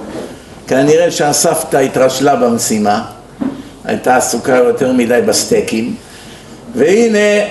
[0.67, 3.05] כנראה שהסבתא התרשלה במשימה,
[3.85, 5.95] הייתה עסוקה יותר מדי בסטייקים,
[6.75, 7.47] והנה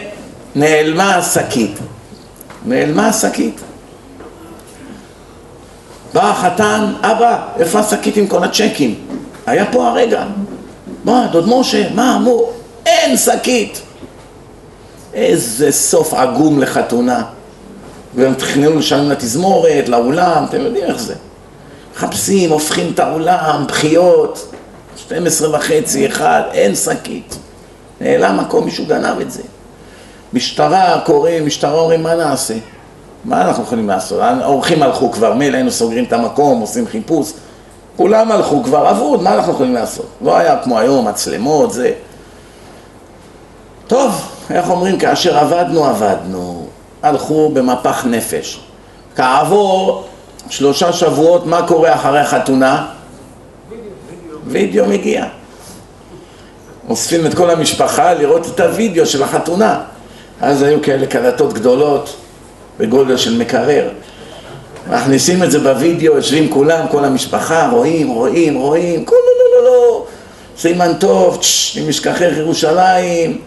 [0.54, 1.78] נעלמה השקית.
[2.66, 3.60] נעלמה השקית.
[6.12, 8.94] בא החתן, אבא, איפה השקית עם כל הצ'קים?
[9.46, 10.24] היה פה הרגע.
[11.04, 12.52] מה, דוד משה, מה, אמור?
[12.86, 13.82] אין שקית.
[15.14, 17.24] איזה סוף עגום לחתונה.
[18.14, 21.14] והם תכננו לשלם לתזמורת, לאולם, אתם יודעים איך זה.
[21.94, 24.54] מחפשים, הופכים את האולם, בחיות,
[24.96, 27.36] 12 וחצי, אחד, אין שקית.
[28.00, 29.42] נעלם מקום, מישהו גנב את זה.
[30.32, 32.54] משטרה קוראים, משטרה אומרים, מה נעשה?
[33.24, 34.20] מה אנחנו יכולים לעשות?
[34.20, 37.32] האורחים הלכו כבר, מילא היינו סוגרים את המקום, עושים חיפוש.
[37.96, 40.06] כולם הלכו כבר, אבוד, מה אנחנו יכולים לעשות?
[40.22, 41.92] לא היה כמו היום, מצלמות, זה.
[43.86, 46.66] טוב, איך אומרים, כאשר עבדנו, עבדנו.
[47.02, 48.60] הלכו במפח נפש.
[49.16, 50.04] כעבור
[50.48, 52.86] שלושה שבועות, מה קורה אחרי החתונה?
[54.46, 55.24] וידאו מגיע.
[56.88, 59.80] אוספים את כל המשפחה לראות את הוידאו של החתונה.
[60.40, 62.16] אז היו כאלה קלטות גדולות
[62.78, 63.88] בגודל של מקרר.
[64.90, 69.76] מכניסים את זה בווידאו, יושבים כולם, כל המשפחה, רואים, רואים, רואים, כל לא, לא, לא,
[69.76, 70.06] לא,
[70.58, 71.40] סימן טוב,
[71.80, 73.38] אם ישכחך ירושלים,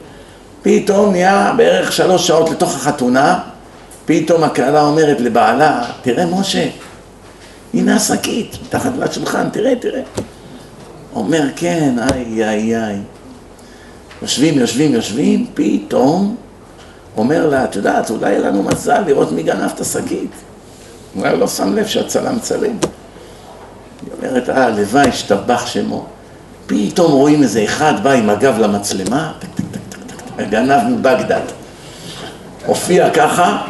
[0.62, 3.40] פתאום נהיה בערך שלוש שעות לתוך החתונה,
[4.06, 6.68] פתאום הכלה אומרת לבעלה, תראה משה,
[7.74, 10.02] הנה השקית, מתחת לשולחן, תראה, תראה.
[11.16, 12.96] אומר, כן, איי, איי, איי.
[14.22, 16.36] יושבים, יושבים, יושבים, פתאום
[17.18, 20.32] אומר לה, את יודעת, אולי יהיה לנו מזל לראות מי גנב את השקית.
[21.16, 22.62] אולי לא שם לב שהצלם צלם.
[22.62, 26.06] היא אומרת, אה, הלוואי, השתבח שמו.
[26.68, 29.32] פתאום רואים איזה אחד בא עם הגב למצלמה,
[30.38, 31.42] הגנב מבגדד.
[32.66, 33.62] הופיע ככה,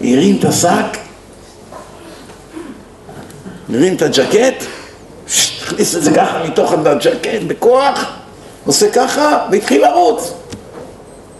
[0.00, 0.98] הרים את השק,
[3.74, 4.64] הרים את הג'קט,
[5.62, 8.12] הכניס את זה ככה מתוך הג'קט בכוח,
[8.66, 10.32] עושה ככה והתחיל לרוץ.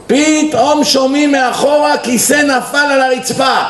[0.07, 3.62] פתאום שומעים מאחורה כיסא נפל על הרצפה,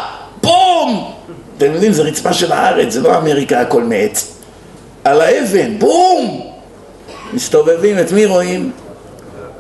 [0.43, 1.13] בום!
[1.57, 4.33] אתם יודעים, זו רצפה של הארץ, זה לא אמריקה הכל מעץ.
[5.05, 6.51] על האבן, בום!
[7.33, 8.73] מסתובבים, את מי רואים?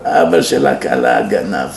[0.04, 1.68] אבא של הכלה הגנב.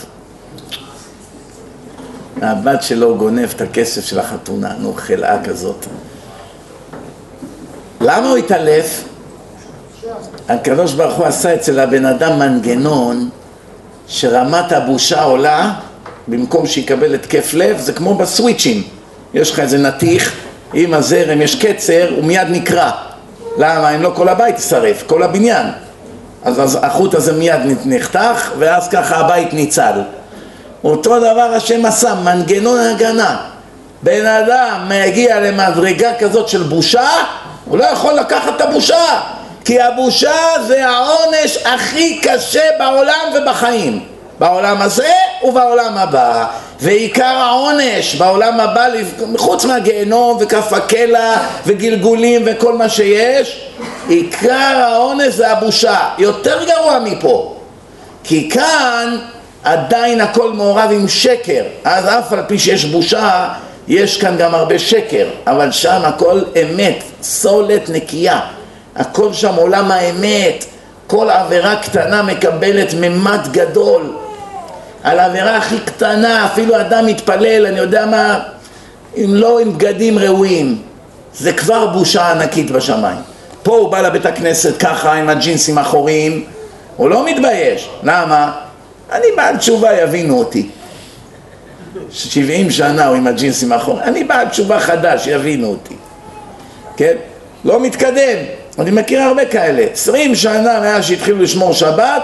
[2.41, 5.85] הבת שלו גונב את הכסף של החתונה, נו, חלאה כזאת.
[8.01, 9.03] למה הוא התעלף?
[10.49, 13.29] הקדוש ברוך הוא עשה אצל הבן אדם מנגנון
[14.09, 15.71] שרמת הבושה עולה
[16.27, 18.83] במקום שיקבל התקף לב, זה כמו בסוויצ'ים.
[19.33, 20.33] יש לך איזה נתיך,
[20.73, 22.91] עם הזרם יש קצר, הוא מיד נקרע.
[23.57, 23.95] למה?
[23.95, 25.67] אם לא כל הבית יישרף, כל הבניין.
[26.43, 30.01] אז, אז החוט הזה מיד נחתך, ואז ככה הבית ניצל.
[30.83, 33.37] אותו דבר השם עשה, מנגנון הגנה.
[34.03, 37.09] בן אדם מגיע למדרגה כזאת של בושה,
[37.65, 39.21] הוא לא יכול לקחת את הבושה,
[39.69, 40.36] כי הבושה
[40.67, 43.99] זה העונש הכי קשה בעולם ובחיים.
[44.39, 45.12] בעולם הזה
[45.43, 46.45] ובעולם הבא.
[46.79, 48.88] ועיקר העונש בעולם הבא,
[49.38, 53.69] חוץ מהגיהנום וכף הקלע וגלגולים וכל מה שיש,
[54.08, 57.55] עיקר העונש זה הבושה, יותר גרוע מפה.
[58.23, 59.17] כי כאן
[59.63, 63.47] עדיין הכל מעורב עם שקר, אז אף על פי שיש בושה,
[63.88, 68.39] יש כאן גם הרבה שקר, אבל שם הכל אמת, סולת נקייה,
[68.99, 70.65] הכל שם עולם האמת,
[71.07, 74.13] כל עבירה קטנה מקבלת ממד גדול,
[75.03, 78.39] על העבירה הכי קטנה, אפילו אדם מתפלל, אני יודע מה,
[79.17, 80.81] אם לא עם בגדים ראויים,
[81.33, 83.19] זה כבר בושה ענקית בשמיים.
[83.63, 86.45] פה הוא בא לבית הכנסת ככה עם הג'ינסים האחוריים,
[86.95, 88.51] הוא לא מתבייש, למה?
[89.12, 90.69] אני בעל תשובה, יבינו אותי.
[92.12, 95.95] 70 שנה הוא עם הג'ינסים האחוריים, אני בעל תשובה חדש, יבינו אותי.
[96.97, 97.15] כן?
[97.65, 98.58] לא מתקדם.
[98.81, 99.85] אני מכיר הרבה כאלה.
[99.93, 102.23] 20 שנה מאז שהתחילו לשמור שבת,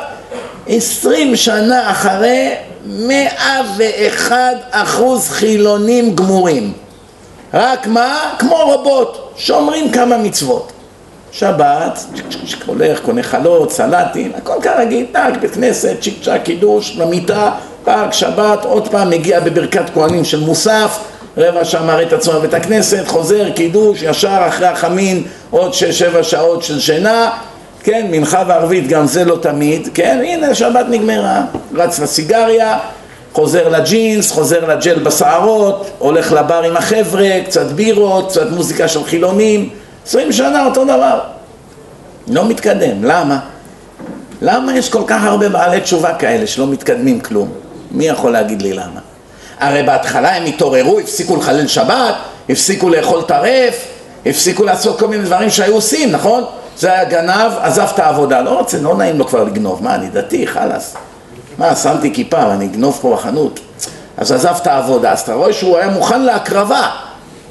[0.67, 2.51] עשרים שנה אחרי
[2.85, 6.73] מאה ואחד אחוז חילונים גמורים.
[7.53, 8.33] רק מה?
[8.39, 10.71] כמו רובוט, שומרים כמה מצוות.
[11.31, 12.05] שבת,
[12.65, 17.51] הולך, קונה חלות, סלטים, הכל כרגיל, טק, בית כנסת, צ'יק צ'ק, קידוש, במיטה,
[17.83, 20.97] פארק, שבת, עוד פעם מגיע בברכת כהנים של מוסף,
[21.37, 26.23] רבע שעה מראה את עצמו בבית הכנסת, חוזר, קידוש, ישר אחרי החמין, עוד שש, שבע
[26.23, 27.29] שעות של שינה,
[27.83, 31.41] כן, מנחה וערבית גם זה לא תמיד, כן, הנה שבת נגמרה,
[31.75, 32.77] רץ לסיגריה,
[33.33, 39.69] חוזר לג'ינס, חוזר לג'ל בשערות, הולך לבר עם החבר'ה, קצת בירות, קצת מוזיקה של חילונים,
[40.05, 41.19] עשרים שנה אותו דבר.
[42.27, 43.39] לא מתקדם, למה?
[44.41, 47.49] למה יש כל כך הרבה בעלי תשובה כאלה שלא מתקדמים כלום?
[47.91, 49.04] מי יכול להגיד לי למה?
[49.59, 52.15] הרי בהתחלה הם התעוררו, הפסיקו לחלל שבת,
[52.49, 53.85] הפסיקו לאכול טרף,
[54.25, 56.43] הפסיקו לעשות כל מיני דברים שהיו עושים, נכון?
[56.77, 60.09] זה היה גנב, עזב את העבודה, לא רוצה, לא נעים לו כבר לגנוב, מה אני
[60.09, 60.95] דתי, חלאס,
[61.57, 63.59] מה שמתי כיפה ואני אגנוב פה בחנות,
[64.17, 66.89] אז עזב את העבודה, אז אתה רואה שהוא היה מוכן להקרבה,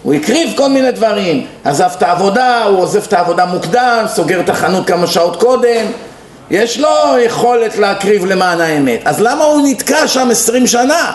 [0.03, 4.49] הוא הקריב כל מיני דברים, עזב את העבודה, הוא עוזב את העבודה מוקדם, סוגר את
[4.49, 5.87] החנות כמה שעות קודם,
[6.51, 11.13] יש לו יכולת להקריב למען האמת, אז למה הוא נתקע שם עשרים שנה?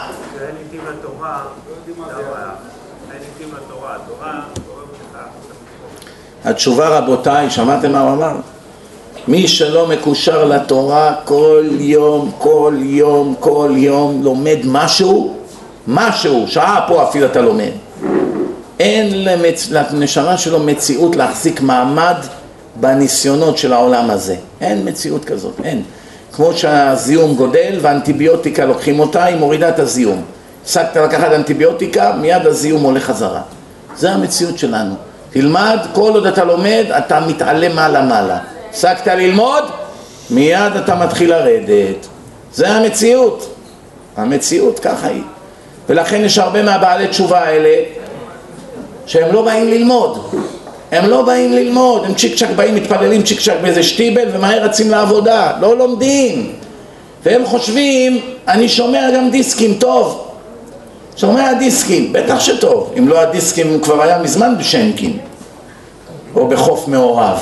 [6.45, 8.35] התשובה רבותיי, שמעתם מה הוא אמר?
[9.27, 15.35] מי שלא מקושר לתורה כל יום, כל יום, כל יום לומד משהו,
[15.87, 17.71] משהו, שעה פה אפילו אתה לומד.
[18.79, 19.69] אין למצ...
[19.71, 22.15] לנשמה שלו מציאות להחזיק מעמד
[22.75, 24.35] בניסיונות של העולם הזה.
[24.61, 25.83] אין מציאות כזאת, אין.
[26.33, 30.21] כמו שהזיהום גודל והאנטיביוטיקה לוקחים אותה, היא מורידה את הזיהום.
[30.69, 33.41] הפסקת לקחת אנטיביוטיקה, מיד הזיהום עולה חזרה.
[33.97, 34.95] זה המציאות שלנו.
[35.29, 38.37] תלמד, כל עוד אתה לומד, אתה מתעלה מעלה-מעלה.
[38.69, 39.63] הפסקת ללמוד,
[40.29, 42.07] מיד אתה מתחיל לרדת.
[42.53, 43.55] זה המציאות.
[44.17, 45.23] המציאות ככה היא.
[45.89, 47.83] ולכן יש הרבה מהבעלי תשובה האלה
[49.05, 50.29] שהם לא באים ללמוד.
[50.91, 54.91] הם לא באים ללמוד, הם צ'יק צ'אק באים, מתפללים צ'יק צ'אק באיזה שטיבל ומהר רצים
[54.91, 56.51] לעבודה, לא לומדים.
[57.25, 60.28] והם חושבים, אני שומע גם דיסקים, טוב,
[61.19, 65.17] שומע דיסקים, בטח שטוב, אם לא הדיסקים כבר היה מזמן בשנקין
[66.35, 67.39] או בחוף מעורב.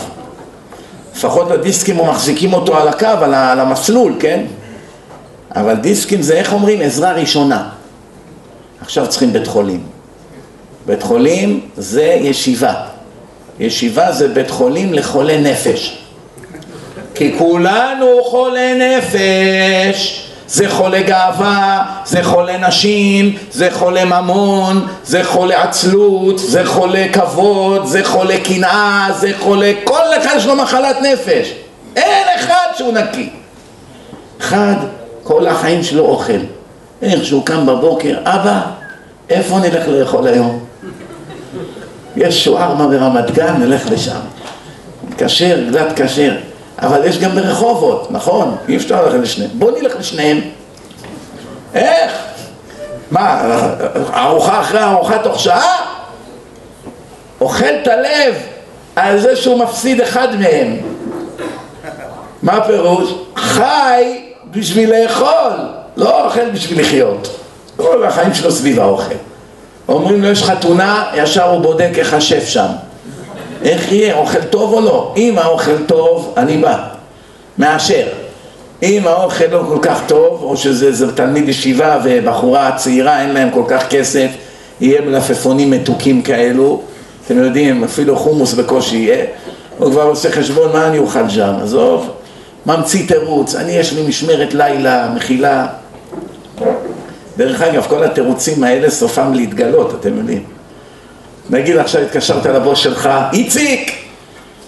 [1.16, 4.46] לפחות הדיסקים הוא מחזיקים אותו על הקו, על המסלול, כן?
[5.56, 6.82] אבל דיסקים זה איך אומרים?
[6.82, 7.70] עזרה ראשונה.
[8.82, 9.84] עכשיו צריכים בית חולים.
[10.86, 12.74] בית חולים זה ישיבה.
[13.60, 16.04] ישיבה זה בית חולים לחולי נפש.
[17.16, 25.64] כי כולנו חולי נפש זה חולה גאווה, זה חולה נשים, זה חולה ממון, זה חולה
[25.64, 29.72] עצלות, זה חולה כבוד, זה חולה קנאה, זה חולה...
[29.84, 31.54] כל אחד יש לו מחלת נפש.
[31.96, 33.30] אין אחד שהוא נקי.
[34.42, 34.76] אחד,
[35.24, 36.40] כל החיים שלו אוכל.
[37.02, 38.62] איך שהוא קם בבוקר, אבא,
[39.30, 40.60] איפה נלך לאכול היום?
[42.16, 44.20] יש שוארמה ברמת גן, נלך לשם.
[45.18, 46.36] כשר, גלת כשר.
[46.82, 48.56] אבל יש גם ברחובות, נכון?
[48.68, 49.52] אי אפשר ללכת לשניהם.
[49.54, 50.42] בוא נלך לשניהם.
[51.74, 52.12] איך?
[53.12, 53.44] מה,
[54.14, 55.76] ארוחה אחרי ארוחה תוך שעה?
[57.42, 58.36] אוכל את הלב
[58.96, 60.78] על זה שהוא מפסיד אחד מהם.
[62.44, 63.14] מה הפירוש?
[63.36, 64.22] חי
[64.52, 65.54] בשביל לאכול,
[65.98, 67.28] לא אוכל בשביל לחיות.
[67.78, 69.16] כל החיים שלו סביב האוכל.
[69.90, 72.68] אומרים לו יש חתונה, ישר הוא בודק איך השף שם.
[73.64, 75.14] איך יהיה, אוכל טוב או לא?
[75.18, 76.78] אם האוכל טוב, אני בא,
[77.58, 78.08] מאשר.
[78.84, 83.64] אם האוכל לא כל כך טוב, או שזה תלמיד ישיבה ובחורה צעירה אין להם כל
[83.68, 84.28] כך כסף,
[84.82, 86.82] יהיה מלפפונים מתוקים כאלו,
[87.26, 89.26] אתם יודעים, אפילו חומוס בקושי יהיה,
[89.78, 92.12] הוא כבר עושה חשבון מה אני אוכל שם, עזוב,
[92.66, 95.68] ממציא תירוץ, אני יש לי משמרת לילה, מחילה,
[97.38, 100.57] דרך אגב, כל התירוצים האלה סופם להתגלות, אתם יודעים.
[101.50, 103.92] נגיד עכשיו התקשרת לבוס שלך, איציק!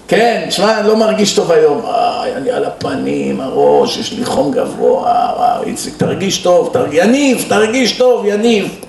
[0.08, 1.82] כן, שמע, אני לא מרגיש טוב היום.
[1.86, 6.90] איי, אני על הפנים, הראש, יש לי חום גבוה, איציק, תרגיש טוב, תרג...
[6.94, 8.80] יניב, תרגיש טוב, יניב.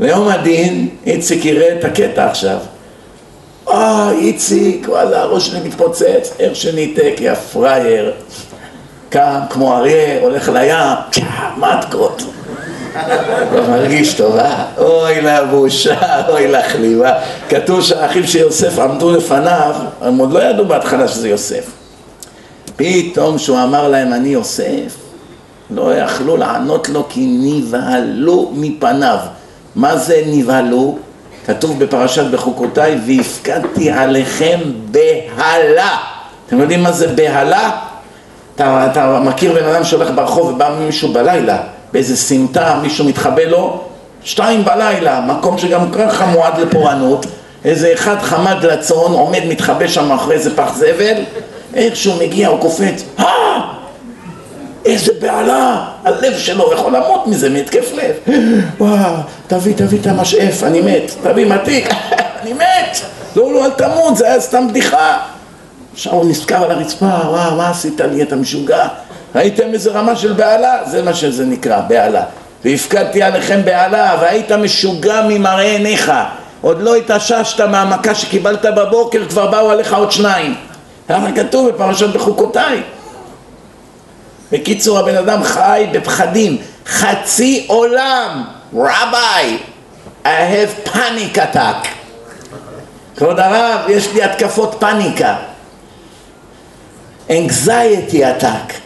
[0.00, 2.58] ויום הדין, איציק יראה את הקטע עכשיו.
[3.68, 8.12] אה, איציק, וואלה, הראש שלי מתפוצץ, איך שניתק, יא פראייר.
[9.08, 11.24] קם כמו אריה, הולך לים,
[11.56, 12.22] מתקות.
[13.52, 14.64] לא מרגיש טוב, אה?
[14.78, 17.10] אוי לבושה, אוי לכלימה.
[17.48, 21.70] כתוב שהאחים של יוסף עמדו לפניו, הם עוד לא ידעו בהתחלה שזה יוסף.
[22.76, 24.96] פתאום שהוא אמר להם אני יוסף,
[25.70, 29.18] לא יכלו לענות לו כי נבהלו מפניו.
[29.74, 30.98] מה זה נבהלו?
[31.46, 35.96] כתוב בפרשת בחוקותיי, והפקדתי עליכם בהלה.
[36.46, 37.70] אתם יודעים מה זה בהלה?
[38.54, 41.58] אתה, אתה מכיר בן אדם שהולך ברחוב ובא מישהו בלילה,
[41.92, 43.80] באיזה סמטה, מישהו מתחבא לו,
[44.24, 47.26] שתיים בלילה, מקום שגם ככה מועד לפורענות,
[47.64, 51.16] איזה אחד חמד לצאן, עומד מתחבא שם אחרי איזה פח זבל,
[51.74, 53.76] איך שהוא מגיע הוא קופץ, אה!
[54.84, 58.34] איזה בהלה, הלב שלו יכול למות מזה, מהתקף לב.
[58.80, 59.14] וואו,
[59.46, 61.10] תביא, תביא את המשאף, אני מת.
[61.22, 61.88] תביא מתיק,
[62.42, 62.98] אני מת.
[63.36, 65.18] לא, לא, אל תמות, זה היה סתם בדיחה.
[65.94, 68.88] עכשיו הוא נזכר על הרצפה, וואו, מה עשית לי, אתה משוגע?
[69.36, 70.84] ראיתם איזה רמה של בהלה?
[70.86, 72.22] זה מה שזה נקרא, בהלה.
[72.64, 76.12] והפקדתי עליכם בהלה, והיית משוגע ממראה עיניך.
[76.60, 80.54] עוד לא התאוששת מהמכה שקיבלת בבוקר, כבר באו עליך עוד שניים.
[81.08, 82.82] ככה כתוב בפרשת בחוקותיי.
[84.52, 86.58] בקיצור, הבן אדם חי בפחדים.
[86.86, 89.58] חצי עולם, רביי,
[90.24, 91.88] I have panic attack.
[93.16, 95.36] כבוד הרב, יש לי התקפות פאניקה.
[97.28, 98.85] anxiety attack.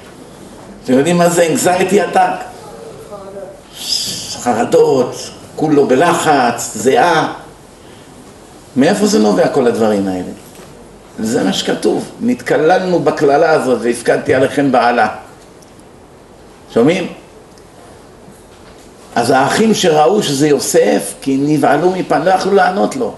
[0.90, 2.42] אתם יודעים מה זה anxiety attack?
[4.42, 5.14] חרדות,
[5.56, 7.32] כולו בלחץ, זיעה.
[8.76, 10.32] מאיפה זה נובע כל הדברים האלה?
[11.18, 15.08] זה מה שכתוב, נתקללנו בקללה הזאת והפקדתי עליכם בעלה.
[16.74, 17.06] שומעים?
[19.14, 23.14] אז האחים שראו שזה יוסף, כי נבהלו מפן, לא יכלו לענות לו.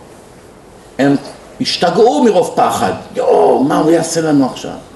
[0.98, 1.16] הם
[1.60, 2.92] השתגעו מרוב פחד.
[3.16, 4.91] יואו, מה הוא יעשה לנו עכשיו?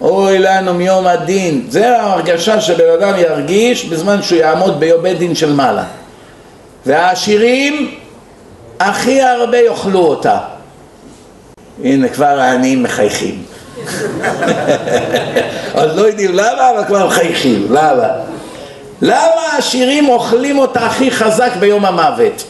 [0.00, 1.66] אוי לנו מיום הדין.
[1.68, 5.84] זה ההרגשה שבן אדם ירגיש בזמן שהוא יעמוד בית דין של מעלה.
[6.86, 7.94] והעשירים
[8.80, 10.38] הכי הרבה יאכלו אותה.
[11.84, 13.42] הנה כבר העניים מחייכים.
[15.74, 17.66] עוד לא יודעים למה, אבל כבר מחייכים.
[17.70, 18.08] למה?
[19.02, 22.44] למה העשירים אוכלים אותה הכי חזק ביום המוות?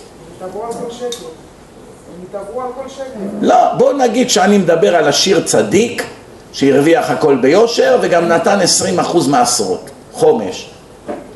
[3.41, 6.05] לא, בוא נגיד שאני מדבר על עשיר צדיק
[6.53, 8.59] שהרוויח הכל ביושר וגם נתן
[8.99, 10.71] 20% מעשרות, חומש.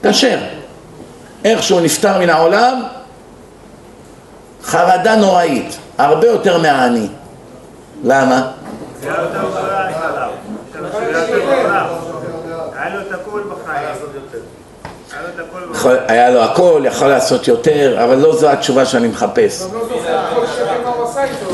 [0.03, 0.39] כשר.
[1.45, 2.83] איך שהוא נפטר מן העולם,
[4.65, 7.09] חרדה נוראית, הרבה יותר מהעני.
[8.05, 8.51] למה?
[16.09, 19.63] היה לו הכל, יכול לעשות יותר, אבל לא זו התשובה שאני מחפש.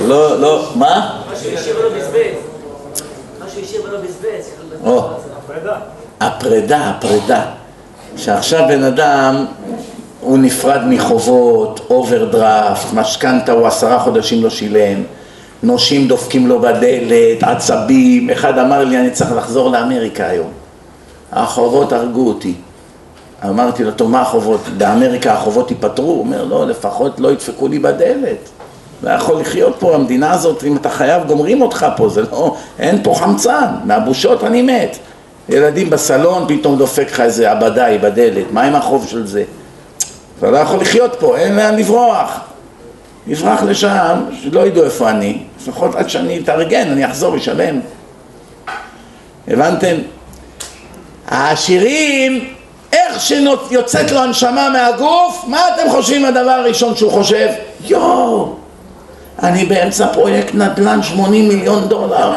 [0.07, 1.23] לא, לא, מה?
[1.31, 2.37] מה שהשאיר ולא בזבז.
[3.41, 3.99] מה שהשאיר ולא
[4.83, 5.71] בזבז.
[6.21, 7.43] הפרידה, הפרידה.
[8.17, 9.47] שעכשיו בן אדם
[10.21, 15.03] הוא נפרד מחובות, אוברדרפט, משכנתה הוא עשרה חודשים לא שילם,
[15.63, 20.51] נושים דופקים לו בדלת, עצבים, אחד אמר לי אני צריך לחזור לאמריקה היום,
[21.33, 22.55] החובות הרגו אותי.
[23.49, 24.61] אמרתי לו, טוב מה החובות?
[24.79, 26.07] באמריקה החובות ייפתרו?
[26.07, 28.49] הוא אומר, לא, לפחות לא ידפקו לי בדלת.
[29.03, 33.03] לא יכול לחיות פה, המדינה הזאת, אם אתה חייב, גומרים אותך פה, זה לא, אין
[33.03, 34.97] פה חמצן, מהבושות אני מת.
[35.49, 39.45] ילדים בסלון, פתאום דופק לך איזה עבדאי בדלת, מה עם החוב של זה?
[40.39, 42.41] אתה לא יכול לחיות פה, אין לאן לברוח.
[43.27, 47.81] נברח לשם, שלא ידעו איפה אני, לפחות עד שאני אתארגן, אני אחזור לשלם.
[49.49, 49.97] הבנתם?
[51.29, 52.45] העשירים,
[52.93, 57.49] איך שיוצאת לו הנשמה מהגוף, מה אתם חושבים הדבר הראשון שהוא חושב?
[57.85, 58.55] יואו,
[59.43, 62.33] אני באמצע פרויקט נדל"ן 80 מיליון דולר.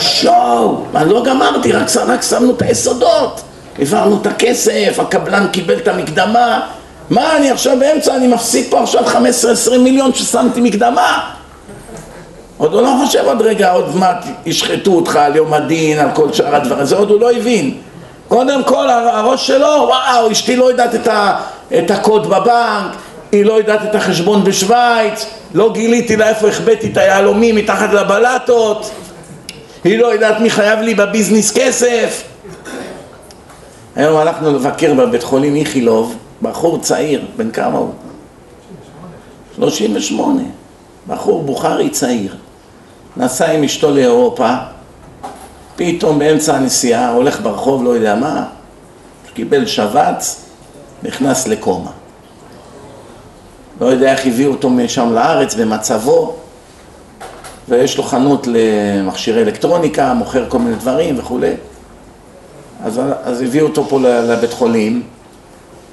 [0.00, 3.40] שואו, אני לא גמרתי, רק, רק שמנו את היסודות.
[3.78, 6.60] העברנו את הכסף, הקבלן קיבל את המקדמה.
[7.10, 11.30] מה, אני עכשיו באמצע, אני מפסיד פה עכשיו 15-20 מיליון ששמתי מקדמה?
[12.58, 16.32] עוד הוא לא חושב עוד רגע, עוד מעט ישחטו אותך על יום הדין, על כל
[16.32, 17.74] שאר הדברים, זה עוד הוא לא הבין.
[18.28, 21.36] קודם כל הראש שלו, וואו, אשתי לא יודעת את, ה,
[21.78, 22.92] את הקוד בבנק,
[23.34, 28.90] היא לא יודעת את החשבון בשוויץ, לא גיליתי לה איפה החבאתי את היהלומים מתחת לבלטות,
[29.84, 32.22] היא לא יודעת מי חייב לי בביזנס כסף.
[33.96, 37.92] היום הלכנו לבקר בבית חולים איכילוב, בחור צעיר, בן כמה הוא?
[39.56, 40.42] 38.
[41.06, 42.36] בחור בוכרי צעיר.
[43.16, 44.54] נסע עם אשתו לאירופה,
[45.76, 48.44] פתאום באמצע הנסיעה, הולך ברחוב, לא יודע מה,
[49.34, 50.44] קיבל שבץ,
[51.02, 51.90] נכנס לקומה.
[53.80, 56.34] לא יודע איך הביאו אותו משם לארץ במצבו,
[57.68, 61.52] ויש לו חנות למכשירי אלקטרוניקה, מוכר כל מיני דברים וכולי.
[62.84, 65.02] אז, אז הביאו אותו פה לבית חולים,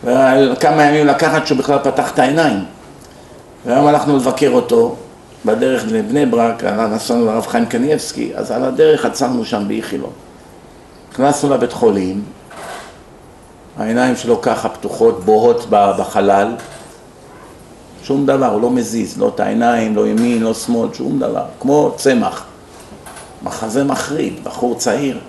[0.03, 2.65] וכמה ימים לקחת שהוא בכלל פתח את העיניים.
[3.65, 4.95] והיום הלכנו לבקר אותו
[5.45, 10.11] בדרך לבני ברק, נסענו לרב חיים קניאבסקי, אז על הדרך עצרנו שם באיכילוב.
[11.11, 12.23] נכנסנו לבית חולים,
[13.77, 16.55] העיניים שלו ככה פתוחות, בוהות בחלל,
[18.03, 21.93] שום דבר, הוא לא מזיז, לא את העיניים, לא ימין, לא שמאל, שום דבר, כמו
[21.97, 22.45] צמח.
[23.43, 25.19] מחזה מחריד, בחור צעיר,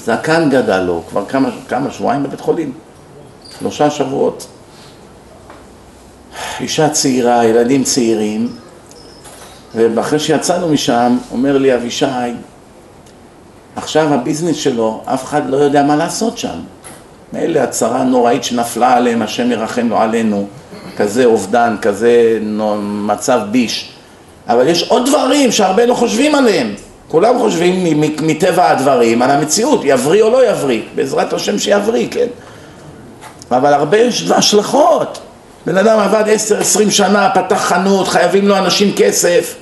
[0.00, 2.72] זקן גדל לו, כבר כמה, כמה שבועיים בבית חולים,
[3.58, 4.46] שלושה שבועות.
[6.60, 8.48] אישה צעירה, ילדים צעירים,
[9.74, 12.06] ואחרי שיצאנו משם, אומר לי אבישי,
[13.76, 16.58] עכשיו הביזנס שלו, אף אחד לא יודע מה לעשות שם.
[17.32, 20.46] מילא הצרה הנוראית שנפלה עליהם, השם ירחם לו עלינו,
[20.96, 22.38] כזה אובדן, כזה
[22.82, 23.90] מצב ביש.
[24.48, 26.74] אבל יש עוד דברים שהרבה לא חושבים עליהם.
[27.08, 32.26] כולם חושבים מטבע הדברים על המציאות, יבריא או לא יבריא, בעזרת השם שיבריא, כן?
[33.50, 35.18] אבל הרבה יש השלכות.
[35.66, 39.54] בן אדם עבד עשר, עשרים שנה, פתח חנות, חייבים לו אנשים כסף,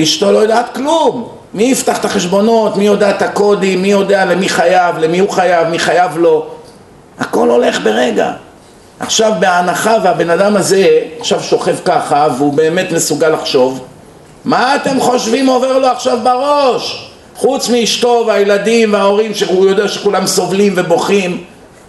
[0.00, 1.28] אשתו לא יודעת כלום.
[1.54, 5.68] מי יפתח את החשבונות, מי יודע את הקודים, מי יודע למי חייב, למי הוא חייב,
[5.68, 6.46] מי חייב לו.
[7.18, 8.32] הכל הולך ברגע.
[9.04, 10.86] עכשיו בהנחה והבן אדם הזה
[11.18, 13.84] עכשיו שוכב ככה והוא באמת מסוגל לחשוב,
[14.44, 17.10] מה אתם חושבים עובר לו עכשיו בראש?
[17.36, 21.44] חוץ מאשתו והילדים וההורים שהוא יודע שכולם סובלים ובוכים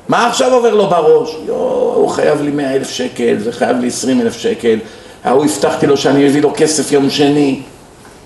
[0.09, 1.29] מה עכשיו עובר לו בראש?
[1.47, 4.79] יואו, הוא חייב לי מאה אלף שקל, זה חייב לי עשרים אלף שקל.
[5.23, 7.61] ההוא הבטחתי לו שאני אביא לו כסף יום שני.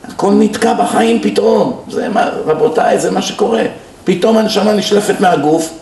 [0.08, 3.64] הכל נתקע בחיים פתאום, זה מה, רבותיי, זה מה שקורה.
[4.04, 5.74] פתאום הנשמה נשלפת מהגוף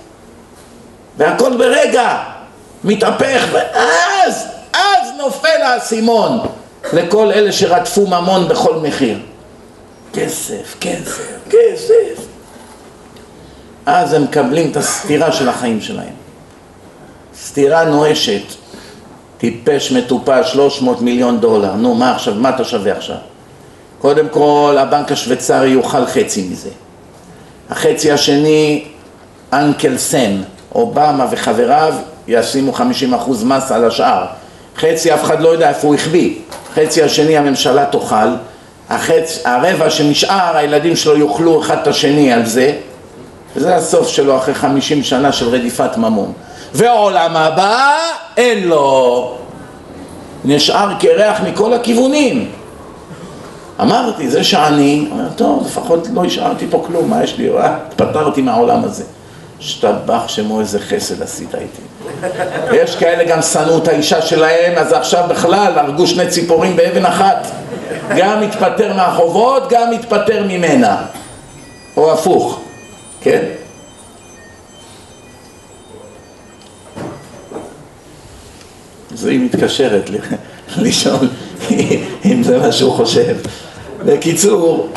[1.18, 2.18] והכל ברגע
[2.84, 6.40] מתהפך ואז, אז נופל האסימון
[6.94, 9.20] לכל אלה שרדפו ממון בכל מחיר.
[10.14, 12.26] כסף, כסף, כסף.
[13.86, 16.14] אז הם מקבלים את הסתירה של החיים שלהם.
[17.42, 18.42] סתירה נואשת.
[19.38, 21.74] טיפש מטופש 300 מיליון דולר.
[21.74, 23.18] נו מה עכשיו, מה אתה שווה עכשיו?
[24.00, 26.70] קודם כל הבנק השוויצרי יאכל חצי מזה.
[27.70, 28.86] החצי השני
[29.54, 30.42] אנקל סם
[30.76, 31.94] אובמה וחבריו
[32.28, 32.82] ישימו 50%
[33.46, 34.26] מס על השאר.
[34.78, 36.36] חצי אף אחד לא יודע איפה הוא החביא.
[36.76, 38.16] חצי השני הממשלה תאכל.
[38.90, 39.42] החצ...
[39.46, 42.74] הרבע שנשאר הילדים שלו יאכלו אחד את השני על זה.
[43.56, 46.34] וזה הסוף שלו אחרי 50 שנה של רדיפת ממון.
[46.74, 47.94] ועולם הבא
[48.38, 49.34] אין לו.
[50.46, 52.52] נשאר קרח מכל הכיוונים.
[53.82, 58.42] אמרתי, זה שאני, אומר, טוב, לפחות לא השארתי פה כלום, מה יש לי, אה, התפטרתי
[58.42, 59.04] מהעולם הזה.
[59.60, 61.82] השתבח שמו איזה חסד עשית איתי.
[62.74, 67.48] יש כאלה גם שנאו את האישה שלהם, אז עכשיו בכלל הרגו שני ציפורים באבן אחת.
[68.18, 71.06] גם מתפטר מהחובות, גם מתפטר ממנה.
[71.98, 72.60] או הפוך,
[73.22, 73.44] כן?
[79.14, 80.10] אז היא מתקשרת
[80.78, 81.28] לשאול
[82.32, 83.36] אם זה מה שהוא חושב.
[84.06, 84.90] בקיצור,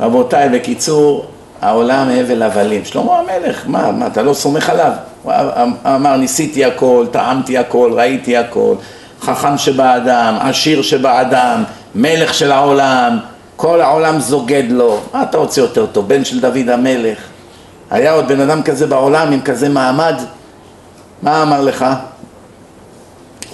[0.00, 1.31] רבותיי, בקיצור,
[1.62, 2.84] העולם הבל הבלים.
[2.84, 4.92] שלמה המלך, מה, מה, אתה לא סומך עליו?
[5.22, 5.32] הוא
[5.86, 8.74] אמר, ניסיתי הכל, טעמתי הכל, ראיתי הכל,
[9.20, 13.18] חכם שבאדם, עשיר שבאדם, מלך של העולם,
[13.56, 15.00] כל העולם זוגד לו.
[15.14, 16.08] מה אתה רוצה יותר טוב?
[16.08, 17.18] בן של דוד המלך.
[17.90, 20.14] היה עוד בן אדם כזה בעולם עם כזה מעמד?
[21.22, 21.86] מה אמר לך?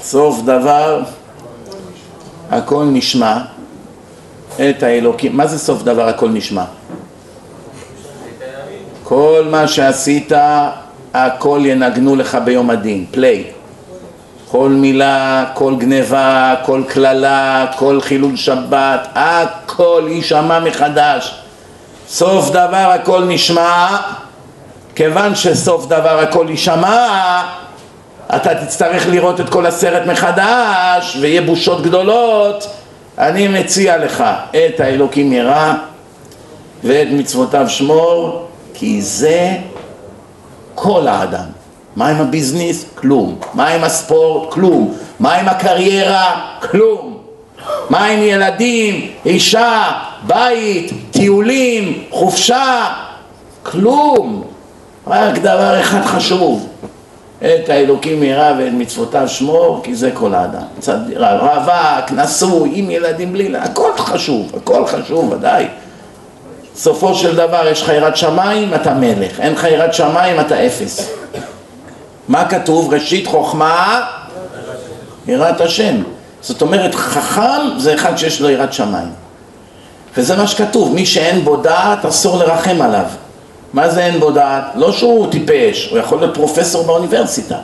[0.03, 1.03] סוף דבר,
[2.51, 3.39] הכל נשמע
[4.57, 5.37] את האלוקים.
[5.37, 6.65] מה זה סוף דבר הכל נשמע?
[9.09, 10.33] כל מה שעשית,
[11.15, 13.45] הכל ינגנו לך ביום הדין, פליי.
[14.51, 21.35] כל מילה, כל גניבה, כל קללה, כל חילול שבת, הכל יישמע מחדש.
[22.09, 23.97] סוף דבר הכל נשמע,
[24.95, 27.43] כיוון שסוף דבר הכל יישמע,
[28.37, 32.67] אתה תצטרך לראות את כל הסרט מחדש, ויהיה בושות גדולות.
[33.19, 35.75] אני מציע לך את האלוקים ירא
[36.85, 38.48] ואת מצוותיו שמור,
[38.79, 39.57] כי זה
[40.75, 41.45] כל האדם.
[41.97, 42.85] מה עם הביזנס?
[42.95, 43.39] כלום.
[43.55, 44.51] מה עם הספורט?
[44.53, 44.95] כלום.
[45.21, 46.41] מה עם הקריירה?
[46.71, 47.19] כלום.
[47.91, 49.93] מה עם ילדים, אישה,
[50.27, 52.87] בית, טיולים, חופשה?
[53.63, 54.45] כלום.
[55.07, 56.69] רק דבר אחד חשוב,
[57.39, 60.63] את האלוקים ירא ואת מצוותיו שמור, כי זה כל האדם.
[61.17, 65.67] רווק, נשוי, עם ילדים בלי, הכל חשוב, הכל חשוב, ודאי.
[66.79, 71.11] סופו של דבר יש לך יראת שמיים, אתה מלך, אין לך יראת שמיים, אתה אפס.
[72.29, 72.95] מה כתוב?
[72.95, 74.07] ראשית חוכמה,
[75.27, 76.03] יראת השם.
[76.41, 79.09] זאת אומרת, חכם זה אחד שיש לו יראת שמיים.
[80.17, 83.05] וזה מה שכתוב, מי שאין בו דעת, אסור לרחם עליו.
[83.73, 84.65] מה זה אין בו דעת?
[84.75, 87.57] לא שהוא טיפש, הוא יכול להיות פרופסור באוניברסיטה.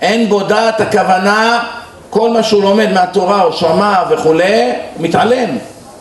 [0.00, 1.62] אין בו דעת, הכוונה,
[2.10, 5.58] כל מה שהוא לומד מהתורה או שמע וכולי, מתעלם.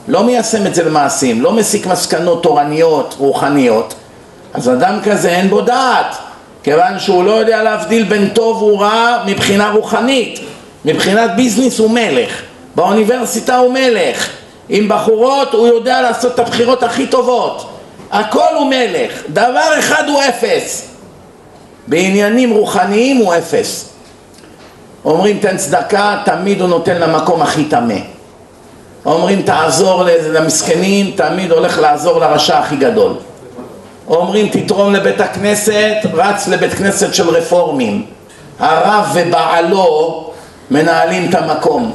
[0.07, 3.93] לא מיישם את זה למעשים, לא מסיק מסקנות תורניות, רוחניות.
[4.53, 6.15] אז אדם כזה אין בו דעת,
[6.63, 10.39] כיוון שהוא לא יודע להבדיל בין טוב ורע מבחינה רוחנית.
[10.85, 12.41] מבחינת ביזנס הוא מלך,
[12.75, 14.29] באוניברסיטה הוא מלך,
[14.69, 17.69] עם בחורות הוא יודע לעשות את הבחירות הכי טובות,
[18.11, 20.87] הכל הוא מלך, דבר אחד הוא אפס,
[21.87, 23.89] בעניינים רוחניים הוא אפס.
[25.05, 28.16] אומרים תן צדקה, תמיד הוא נותן למקום הכי טמא.
[29.07, 30.03] אומרים תעזור
[30.33, 33.13] למסכנים, תמיד הולך לעזור לרשע הכי גדול.
[34.07, 38.05] אומרים תתרום לבית הכנסת, רץ לבית כנסת של רפורמים.
[38.59, 40.23] הרב ובעלו
[40.71, 41.93] מנהלים את המקום.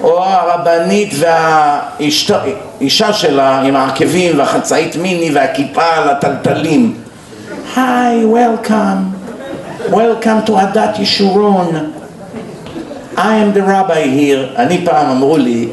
[0.00, 6.94] או הרבנית והאישה שלה עם העקבים והחצאית מיני והכיפה על הטלטלים.
[7.76, 8.96] היי, וולקאם.
[9.90, 11.90] Welcome to עדת ישורון.
[13.20, 14.56] I am the rabbi here.
[14.56, 15.68] אני פעם אמרו לי,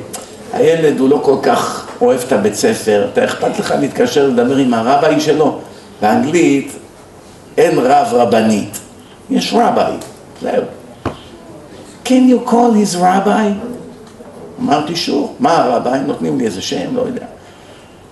[0.53, 4.73] הילד הוא לא כל כך אוהב את הבית ספר, אתה אכפת לך להתקשר לדבר עם
[4.73, 5.59] הרביי שלו?
[6.01, 6.71] באנגלית
[7.57, 8.79] אין רב רבנית,
[9.29, 9.93] יש רביי.
[10.41, 10.63] זהו.
[12.05, 13.67] Can you call his rabbi?
[14.61, 15.99] אמרתי שוב, מה הרביי?
[15.99, 17.25] נותנים לי איזה שם, לא יודע.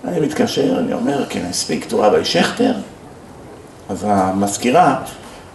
[0.08, 2.72] אני מתקשר, אני אומר, can I speak to רבי שכטר?
[3.88, 4.96] אז המזכירה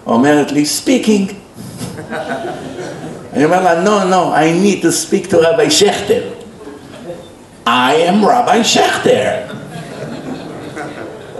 [0.07, 1.33] אומרת לי, speaking.
[3.33, 6.21] אני אומר לה, no, no, I need to speak to רבי שכטר.
[7.67, 7.69] I
[8.09, 9.29] am רבי שכטר.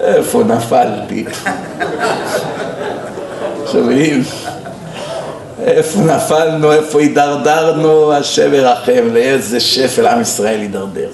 [0.02, 1.26] איפה נפלתי?
[3.72, 4.24] שומעים?
[5.64, 11.10] איפה נפלנו, איפה הידרדרנו, השם ירחם, לאיזה שפל עם ישראל הידרדר.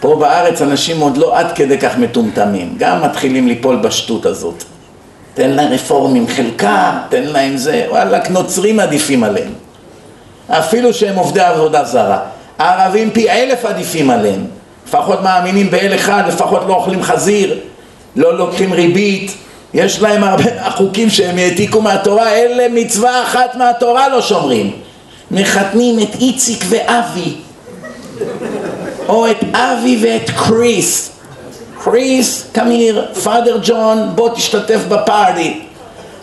[0.00, 4.64] פה בארץ אנשים עוד לא עד כדי כך מטומטמים, גם מתחילים ליפול בשטות הזאת.
[5.36, 9.52] תן לרפורמים חלקה, תן להם זה, וואלכ, נוצרים עדיפים עליהם.
[10.48, 12.18] אפילו שהם עובדי עבודה זרה.
[12.58, 14.44] הערבים פי אלף עדיפים עליהם.
[14.88, 17.58] לפחות מאמינים באל אחד, לפחות לא אוכלים חזיר,
[18.16, 19.34] לא לוקחים ריבית,
[19.74, 24.72] יש להם הרבה החוקים שהם העתיקו מהתורה, אלה מצווה אחת מהתורה לא שומרים.
[25.30, 27.34] מחתנים את איציק ואבי,
[29.08, 31.15] או את אבי ואת קריס.
[31.90, 35.60] קריס, קמיר, פאדר ג'ון, בוא תשתתף בפארטי.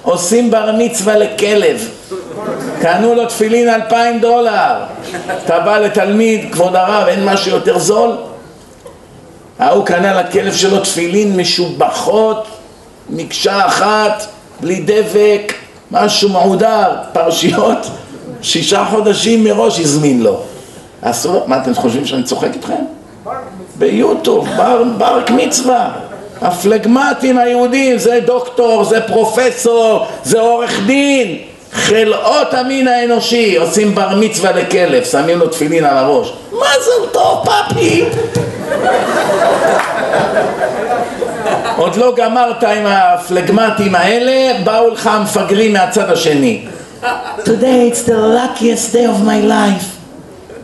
[0.01, 1.89] עושים בר מצווה לכלב.
[2.81, 4.75] קנו לו תפילין אלפיים דולר.
[5.45, 8.11] אתה בא לתלמיד, כבוד הרב, אין משהו יותר זול?
[9.59, 12.47] ההוא קנה לכלב שלו תפילין משובחות
[13.09, 14.25] מקשה אחת,
[14.59, 15.53] בלי דבק,
[15.91, 17.87] משהו מעודר, פרשיות,
[18.41, 20.41] שישה חודשים מראש הזמין לו.
[21.01, 22.83] אסור, מה אתם חושבים שאני צוחק איתכם?
[23.83, 25.89] ביוטיוב, בר, ברק מצווה.
[26.41, 31.37] הפלגמטים היהודים, זה דוקטור, זה פרופסור, זה עורך דין.
[31.73, 36.33] חלאות המין האנושי, עושים בר מצווה לכלב, שמים לו תפילין על הראש.
[36.51, 38.05] מה זה טוב, פאפי?
[41.77, 46.65] עוד לא גמרת עם הפלגמטים האלה, באו לך המפגרים מהצד השני.
[47.37, 49.85] Today it's the luckiest day of my life.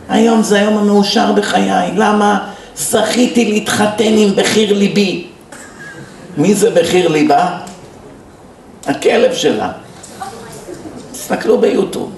[0.08, 1.90] היום זה היום המאושר בחיי.
[1.96, 2.38] למה?
[2.80, 5.26] זכיתי להתחתן עם בחיר ליבי.
[6.36, 7.58] מי זה בחיר ליבה?
[8.86, 9.72] הכלב שלה.
[11.12, 12.10] תסתכלו ביוטיוב.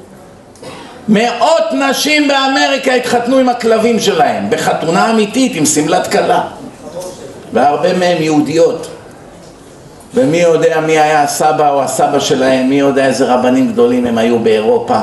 [1.08, 6.42] מאות נשים באמריקה התחתנו עם הכלבים שלהם, בחתונה אמיתית עם שמלת כלה.
[7.52, 8.88] והרבה מהן יהודיות.
[10.14, 14.38] ומי יודע מי היה הסבא או הסבא שלהם, מי יודע איזה רבנים גדולים הם היו
[14.38, 15.00] באירופה.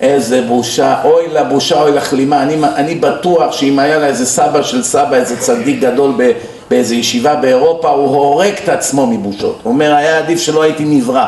[0.00, 2.42] איזה בושה, אוי לבושה, אוי לכלימה.
[2.42, 6.30] אני, אני בטוח שאם היה לה איזה סבא של סבא, איזה צדיק גדול ב,
[6.70, 9.58] באיזה ישיבה באירופה, הוא הורג את עצמו מבושות.
[9.62, 11.26] הוא אומר, היה עדיף שלא הייתי נברא,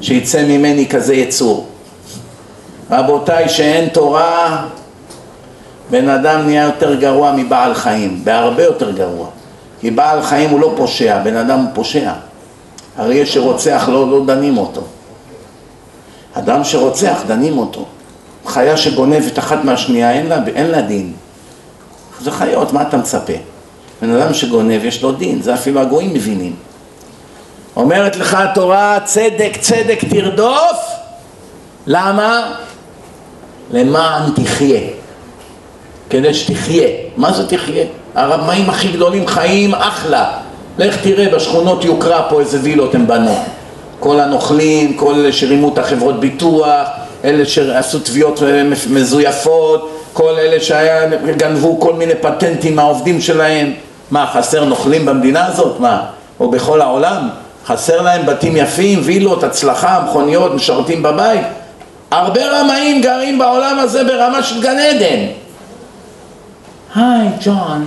[0.00, 1.66] שיצא ממני כזה יצור.
[2.90, 4.66] רבותיי, שאין תורה,
[5.90, 9.26] בן אדם נהיה יותר גרוע מבעל חיים, בהרבה יותר גרוע.
[9.80, 12.12] כי בעל חיים הוא לא פושע, בן אדם הוא פושע.
[12.98, 14.82] אריה שרוצח לא, לא דנים אותו.
[16.38, 17.84] אדם שרוצח דנים אותו.
[18.46, 21.12] חיה שגונבת אחת מהשנייה אין לה, אין לה דין.
[22.20, 23.32] זה חיות, מה אתה מצפה?
[24.02, 26.56] בן אדם שגונב יש לו דין, זה אפילו הגויים מבינים.
[27.76, 30.76] אומרת לך התורה, צדק צדק תרדוף,
[31.86, 32.52] למה?
[33.70, 34.80] למען תחיה,
[36.10, 36.88] כדי שתחיה.
[37.16, 37.84] מה זה תחיה?
[38.14, 40.38] הרמאים הכי גדולים חיים אחלה.
[40.78, 43.44] לך תראה בשכונות יוקרה פה איזה וילות הם בנו.
[44.00, 46.88] כל הנוכלים, כל אלה שרימו את החברות ביטוח,
[47.24, 48.42] אלה שעשו תביעות
[48.90, 53.72] מזויפות, כל אלה שגנבו כל מיני פטנטים מהעובדים שלהם.
[54.10, 55.80] מה, חסר נוכלים במדינה הזאת?
[55.80, 56.06] מה?
[56.40, 57.28] או בכל העולם?
[57.66, 61.46] חסר להם בתים יפים, וילות, הצלחה, מכוניות, משרתים בבית?
[62.10, 65.26] הרבה רמאים גרים בעולם הזה ברמה של גן עדן.
[66.94, 67.86] היי, ג'ון,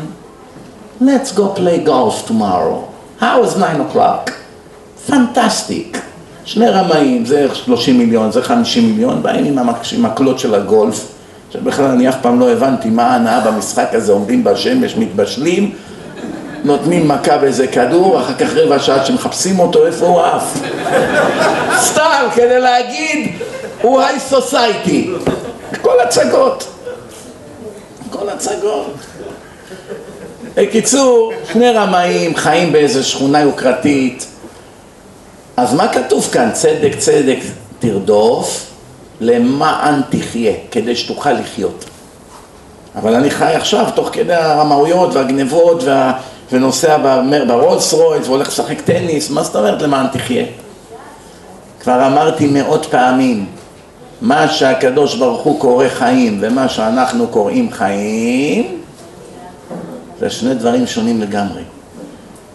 [1.02, 2.90] let's go play golf tomorrow.
[3.22, 4.39] How is 9 o'clock?
[5.08, 6.02] פנטסטיק.
[6.46, 11.06] שני רמאים, זה 30 מיליון, זה 50 מיליון, באים עם המקלות של הגולף,
[11.54, 15.72] שבכלל אני אף פעם לא הבנתי מה ההנאה במשחק הזה, עומדים בשמש, מתבשלים,
[16.64, 20.58] נותנים מכה באיזה כדור, אחר כך רבע שעה שמחפשים אותו, איפה הוא עף?
[21.78, 23.32] סתם, כדי להגיד,
[23.82, 25.12] הוא היי סוסייטי.
[25.82, 26.68] כל הצגות.
[28.10, 28.94] כל הצגות.
[30.56, 34.26] בקיצור, שני רמאים חיים באיזה שכונה יוקרתית.
[35.62, 36.50] אז מה כתוב כאן?
[36.54, 37.38] צדק צדק
[37.80, 38.66] תרדוף,
[39.22, 41.86] למען תחיה, כדי שתוכל לחיות.
[42.96, 46.14] אבל אני חי עכשיו תוך כדי הרמאויות והגנבות וה...
[46.52, 46.98] ונוסע
[47.48, 50.46] ברולס רויס והולך לשחק טניס, מה זאת אומרת למען תחיה?
[51.82, 53.46] כבר אמרתי מאות פעמים,
[54.22, 58.82] מה שהקדוש ברוך הוא קורא חיים ומה שאנחנו קוראים חיים
[60.20, 61.62] זה שני דברים שונים לגמרי.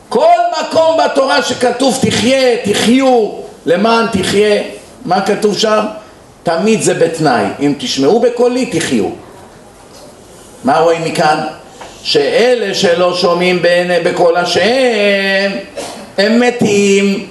[0.08, 3.30] כל מקום בתורה שכתוב תחיה, תחיו,
[3.66, 4.62] למען תחיה,
[5.04, 5.84] מה כתוב שם?
[6.42, 9.08] תמיד זה בתנאי, אם תשמעו בקולי תחיו.
[10.64, 11.38] מה רואים מכאן?
[12.02, 13.62] שאלה שלא שומעים
[14.04, 15.50] בקול השם
[16.18, 17.26] הם מתים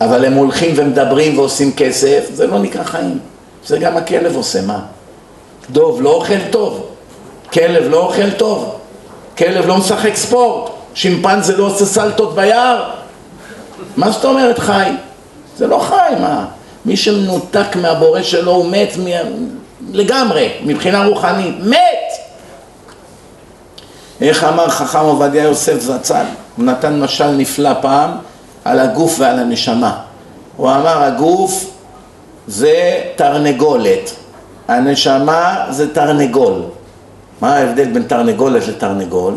[0.00, 3.18] אבל הם הולכים ומדברים ועושים כסף זה לא נקרא חיים
[3.66, 4.80] זה גם הכלב עושה, מה?
[5.70, 6.86] דוב לא אוכל טוב
[7.52, 8.78] כלב לא אוכל טוב
[9.38, 12.90] כלב לא משחק ספורט שימפנזה לא עושה סלטות ביער
[13.96, 14.90] מה זאת אומרת חי?
[15.56, 16.46] זה לא חי, מה?
[16.84, 19.06] מי שמנותק מהבורא שלו הוא מת מ...
[19.92, 22.12] לגמרי, מבחינה רוחנית, מת!
[24.20, 26.24] איך אמר חכם עובדיה יוסף זצ"ל?
[26.56, 28.10] הוא נתן משל נפלא פעם
[28.64, 29.98] על הגוף ועל הנשמה.
[30.56, 31.70] הוא אמר הגוף
[32.46, 34.10] זה תרנגולת,
[34.68, 36.62] הנשמה זה תרנגול.
[37.40, 39.34] מה ההבדל בין תרנגולת לתרנגול?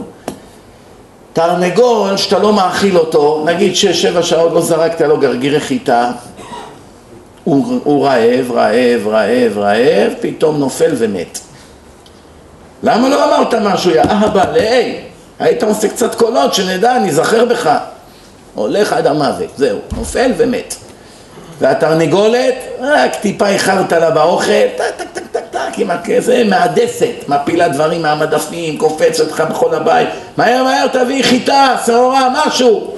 [1.36, 6.12] תרנגול שאתה לא מאכיל אותו, נגיד שש-שבע שעות לא זרקת לו גרגירי חיטה,
[7.44, 11.40] הוא, הוא רעב, רעב, רעב, רעב, פתאום נופל ומת.
[12.84, 15.02] למה לא אמרת משהו, יא אבא, להי,
[15.40, 17.78] היית עושה קצת קולות, שנדע, ניזכר בך.
[18.54, 20.76] הולך עד המוות, זהו, נופל ומת.
[21.60, 27.68] והתרנגולת, רק טיפה איחרת לה באוכל, טק טק טק טק טק, עם הכזה, מהדסת, מפילה
[27.68, 32.95] דברים מהמדפים, קופצת לך בכל הבית, מהר מהר תביא חיטה, שעורה, משהו.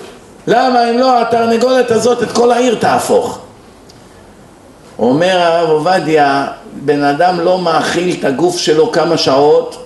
[0.47, 3.39] למה אם לא התרנגולת הזאת את כל העיר תהפוך?
[4.99, 9.85] אומר הרב עובדיה, בן אדם לא מאכיל את הגוף שלו כמה שעות,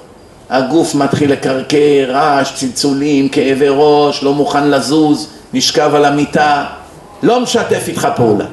[0.50, 6.66] הגוף מתחיל לקרקר, רעש, צלצולים, כאבי ראש, לא מוכן לזוז, נשכב על המיטה,
[7.24, 8.46] לא משתף איתך פעולה.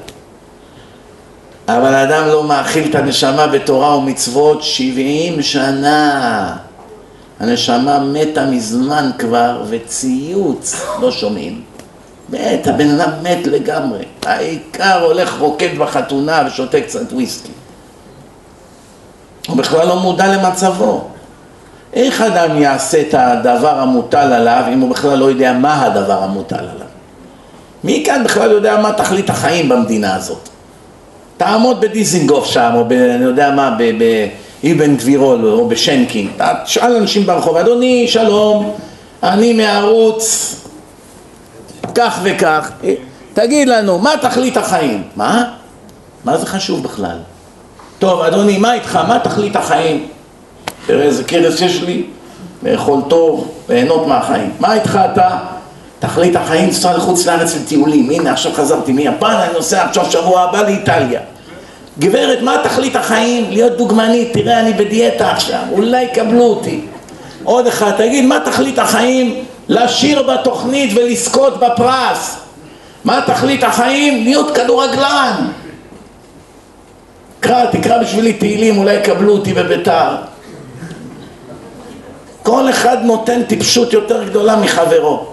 [1.69, 6.57] אבל האדם לא מאכיל את הנשמה בתורה ומצוות שבעים שנה.
[7.41, 11.63] הנשמה מתה מזמן כבר, וציוץ לא שומעים.
[12.29, 14.05] מת, הבן אדם מת לגמרי.
[14.27, 17.53] העיקר הולך רוקד בחתונה ושותה קצת וויסקי.
[19.49, 21.09] הוא בכלל לא מודע למצבו.
[21.93, 26.57] איך אדם יעשה את הדבר המוטל עליו אם הוא בכלל לא יודע מה הדבר המוטל
[26.57, 26.89] עליו?
[27.85, 30.48] מי כאן בכלל יודע מה תכלית החיים במדינה הזאת?
[31.39, 32.93] תעמוד בדיזינגוף שם, או ב...
[32.93, 33.77] אני יודע מה,
[34.63, 36.31] באבן גבירול, או בשנקין,
[36.65, 38.75] תשאל אנשים ברחוב, אדוני, שלום,
[39.23, 40.55] אני מערוץ
[41.95, 42.71] כך וכך,
[43.35, 45.03] תגיד לנו, מה תכלית החיים?
[45.17, 45.45] מה?
[46.25, 47.19] מה זה חשוב בכלל?
[47.99, 48.99] טוב, אדוני, מה איתך?
[49.09, 50.09] מה תכלית החיים?
[50.87, 52.03] תראה איזה כרס יש לי,
[52.63, 54.53] לאכול טוב, ליהנות מהחיים.
[54.61, 55.39] מה איתך אתה?
[55.99, 58.11] תכלית החיים לנסוע לחוץ לארץ לטיולים.
[58.11, 61.21] הנה, עכשיו חזרתי מיפן, אני נוסע עכשיו שבוע הבא לאיטליה.
[61.99, 63.51] גברת, מה תכלית החיים?
[63.51, 66.81] להיות דוגמנית, תראה, אני בדיאטה עכשיו, אולי יקבלו אותי.
[67.45, 69.45] עוד אחד, תגיד, מה תכלית החיים?
[69.69, 72.37] לשיר בתוכנית ולזכות בפרס.
[73.05, 74.25] מה תכלית החיים?
[74.25, 75.47] להיות כדורגלן.
[77.41, 80.17] קרא, תקרא בשבילי תהילים, אולי יקבלו אותי בביתר.
[82.43, 85.27] כל אחד נותן טיפשות יותר גדולה מחברו.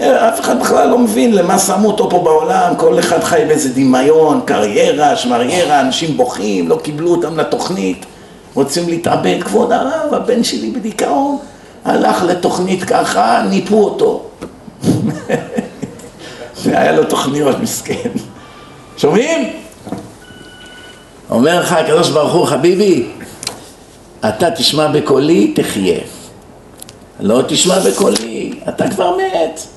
[0.00, 4.40] אף אחד בכלל לא מבין למה שמו אותו פה בעולם, כל אחד חי באיזה דמיון,
[4.44, 8.06] קריירה, שמריירה, אנשים בוכים, לא קיבלו אותם לתוכנית,
[8.54, 9.42] רוצים להתאבד.
[9.42, 11.38] כבוד הרב, הבן שלי בדיכאון,
[11.84, 14.22] הלך לתוכנית ככה, ניפו אותו.
[16.62, 18.10] והיה לו תוכניות, מסכן.
[18.96, 19.52] שומעים?
[21.30, 23.06] אומר לך הקדוש ברוך הוא, חביבי,
[24.28, 25.98] אתה תשמע בקולי, תחיה.
[27.20, 29.75] לא תשמע בקולי, אתה כבר מת.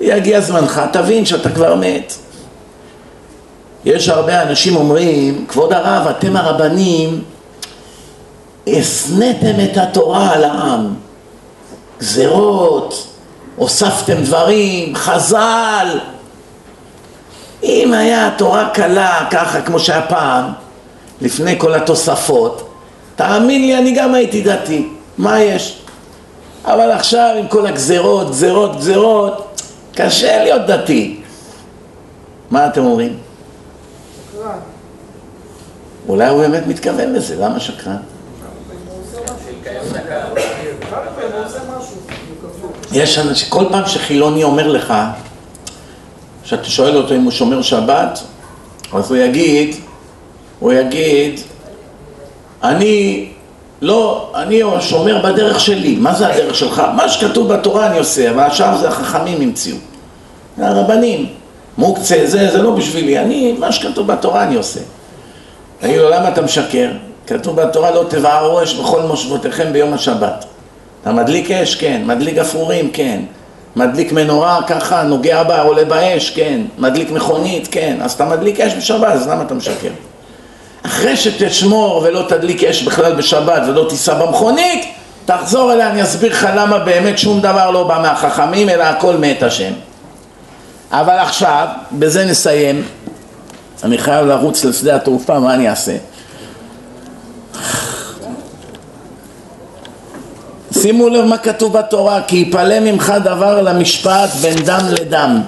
[0.00, 2.14] יגיע זמנך, תבין שאתה כבר מת.
[3.84, 7.24] יש הרבה אנשים אומרים, כבוד הרב, אתם הרבנים,
[8.66, 10.94] השנאתם את התורה על העם.
[11.98, 13.06] גזרות,
[13.56, 15.98] הוספתם דברים, חז"ל.
[17.62, 20.44] אם היה התורה קלה ככה כמו שהיה פעם,
[21.20, 22.68] לפני כל התוספות,
[23.16, 24.88] תאמין לי, אני גם הייתי דתי.
[25.18, 25.78] מה יש?
[26.64, 29.53] אבל עכשיו עם כל הגזרות, גזרות, גזרות,
[29.94, 31.20] קשה להיות דתי.
[32.50, 33.16] מה אתם אומרים?
[34.32, 34.58] שקרן.
[36.08, 37.96] אולי הוא באמת מתכוון לזה, למה שקרן?
[42.92, 44.94] יש אנשים, כל פעם שחילוני אומר לך,
[46.44, 48.20] שאתה שואל אותו אם הוא שומר שבת,
[48.92, 49.76] אז הוא יגיד,
[50.58, 51.40] הוא יגיד,
[52.62, 53.28] אני
[53.84, 55.96] לא, אני שומר בדרך שלי.
[55.96, 56.82] מה זה הדרך שלך?
[56.96, 59.76] מה שכתוב בתורה אני עושה, אבל השאר זה החכמים המציאו.
[60.58, 61.26] הרבנים,
[61.78, 64.80] מוקצה, זה, זה לא בשבילי, אני, מה שכתוב בתורה אני עושה.
[65.80, 66.90] תגיד לו, למה אתה משקר?
[67.26, 70.44] כתוב בתורה לא תבערו אש בכל מושבותיכם ביום השבת.
[71.02, 71.74] אתה מדליק אש?
[71.74, 72.02] כן.
[72.04, 72.90] מדליק גפרורים?
[72.92, 73.20] כן.
[73.76, 76.30] מדליק מנורה ככה, נוגע בה, עולה באש?
[76.30, 76.60] כן.
[76.78, 77.68] מדליק מכונית?
[77.70, 77.96] כן.
[78.02, 79.90] אז אתה מדליק אש בשבת, אז למה אתה משקר?
[80.86, 84.84] אחרי שתשמור ולא תדליק אש בכלל בשבת ולא תיסע במכונית,
[85.24, 89.42] תחזור אליה, אני אסביר לך למה באמת שום דבר לא בא מהחכמים, אלא הכל מאת
[89.42, 89.72] השם.
[90.92, 92.84] אבל עכשיו, בזה נסיים.
[93.84, 95.96] אני חייב לרוץ לשדה התעופה, מה אני אעשה?
[100.72, 105.40] שימו לב מה כתוב בתורה, כי יפלא ממך דבר למשפט בין דם לדם,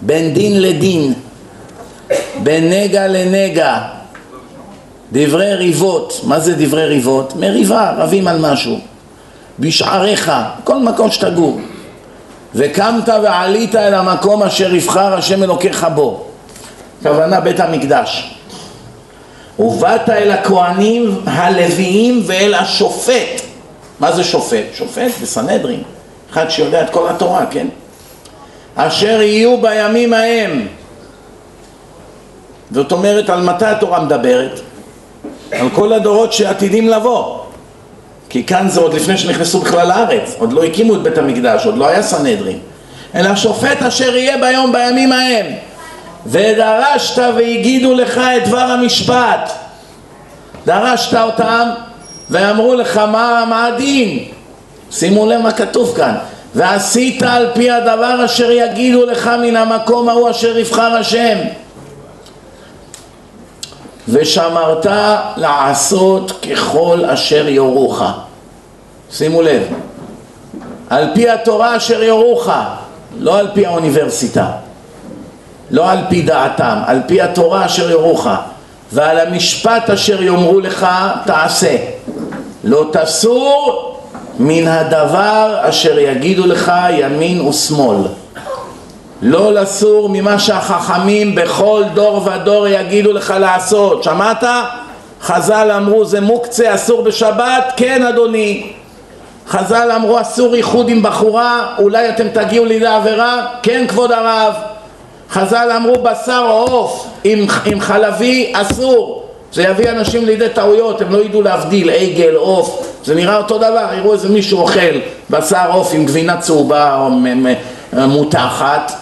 [0.00, 1.14] בין דין לדין,
[2.42, 3.78] בין נגע לנגע,
[5.12, 7.36] דברי ריבות, מה זה דברי ריבות?
[7.36, 8.78] מריבה, רבים על משהו.
[9.58, 10.32] בשעריך,
[10.64, 11.60] כל מקום שתגור.
[12.54, 16.24] וקמת ועלית אל המקום אשר יבחר השם אלוקיך בו.
[17.02, 18.34] כוונה בית המקדש.
[19.58, 23.40] ובאת אל הכהנים הלוויים ואל השופט.
[24.00, 24.64] מה זה שופט?
[24.74, 25.82] שופט בסנהדרין.
[26.32, 27.66] אחד שיודע את כל התורה, כן?
[28.74, 30.66] אשר יהיו בימים ההם.
[32.70, 34.60] זאת אומרת, על מתי התורה מדברת?
[35.52, 37.38] על כל הדורות שעתידים לבוא.
[38.28, 41.78] כי כאן זה עוד לפני שנכנסו בכלל לארץ, עוד לא הקימו את בית המקדש, עוד
[41.78, 42.58] לא היה סנהדרין.
[43.14, 45.46] אלא שופט אשר יהיה ביום בימים ההם.
[46.26, 49.52] ודרשת והגידו לך את דבר המשפט.
[50.66, 51.68] דרשת אותם
[52.30, 54.24] ואמרו לך מה, מה הדין.
[54.90, 56.14] שימו לב מה כתוב כאן.
[56.54, 61.38] ועשית על פי הדבר אשר יגידו לך מן המקום ההוא אשר יבחר השם.
[64.08, 64.86] ושמרת
[65.36, 68.02] לעשות ככל אשר יורוך.
[69.10, 69.62] שימו לב,
[70.90, 72.48] על פי התורה אשר יורוך,
[73.18, 74.46] לא על פי האוניברסיטה,
[75.70, 78.28] לא על פי דעתם, על פי התורה אשר יורוך,
[78.92, 80.86] ועל המשפט אשר יאמרו לך
[81.26, 81.76] תעשה.
[82.64, 83.98] לא תסור
[84.38, 87.96] מן הדבר אשר יגידו לך ימין ושמאל.
[89.22, 94.02] לא לסור ממה שהחכמים בכל דור ודור יגידו לך לעשות.
[94.02, 94.44] שמעת?
[95.22, 97.72] חז"ל אמרו זה מוקצה אסור בשבת?
[97.76, 98.72] כן אדוני.
[99.48, 103.46] חז"ל אמרו אסור איחוד עם בחורה, אולי אתם תגיעו לידי עבירה?
[103.62, 104.54] כן כבוד הרב.
[105.30, 109.28] חז"ל אמרו בשר עוף עם, עם חלבי אסור.
[109.52, 113.86] זה יביא אנשים לידי טעויות, הם לא ידעו להבדיל עגל, עוף, זה נראה אותו דבר,
[113.96, 114.98] יראו איזה מישהו אוכל
[115.30, 117.10] בשר עוף עם גבינה צהובה או
[117.92, 118.92] מותחת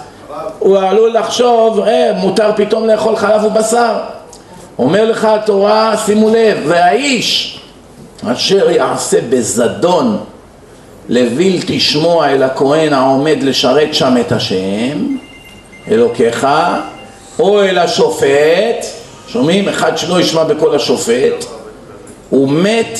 [0.61, 3.95] הוא עלול לחשוב, אה, מותר פתאום לאכול חלב ובשר.
[4.79, 7.61] אומר לך התורה, שימו לב, והאיש
[8.27, 10.21] אשר יעשה בזדון
[11.09, 15.17] לביל תשמוע אל הכהן העומד לשרת שם את השם,
[15.91, 16.47] אלוקיך,
[17.39, 18.87] או אל השופט,
[19.29, 19.69] שומעים?
[19.69, 21.45] אחד שלא ישמע בקול השופט,
[22.33, 22.99] ומת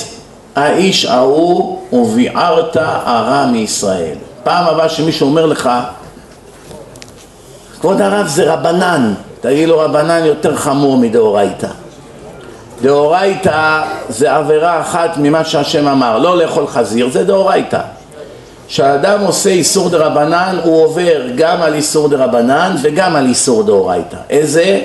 [0.57, 4.17] האיש ההוא וביערת הרע מישראל.
[4.45, 5.71] פעם הבאה שמישהו אומר לך
[7.81, 11.69] כבוד הרב זה רבנן, תגיד לו רבנן יותר חמור מדאורייתא.
[12.83, 17.81] דאורייתא זה עבירה אחת ממה שהשם אמר, לא לאכול חזיר, זה דאורייתא.
[18.69, 24.17] כשאדם עושה איסור דרבנן הוא עובר גם על איסור דרבנן וגם על איסור דאורייתא.
[24.31, 24.81] איזה?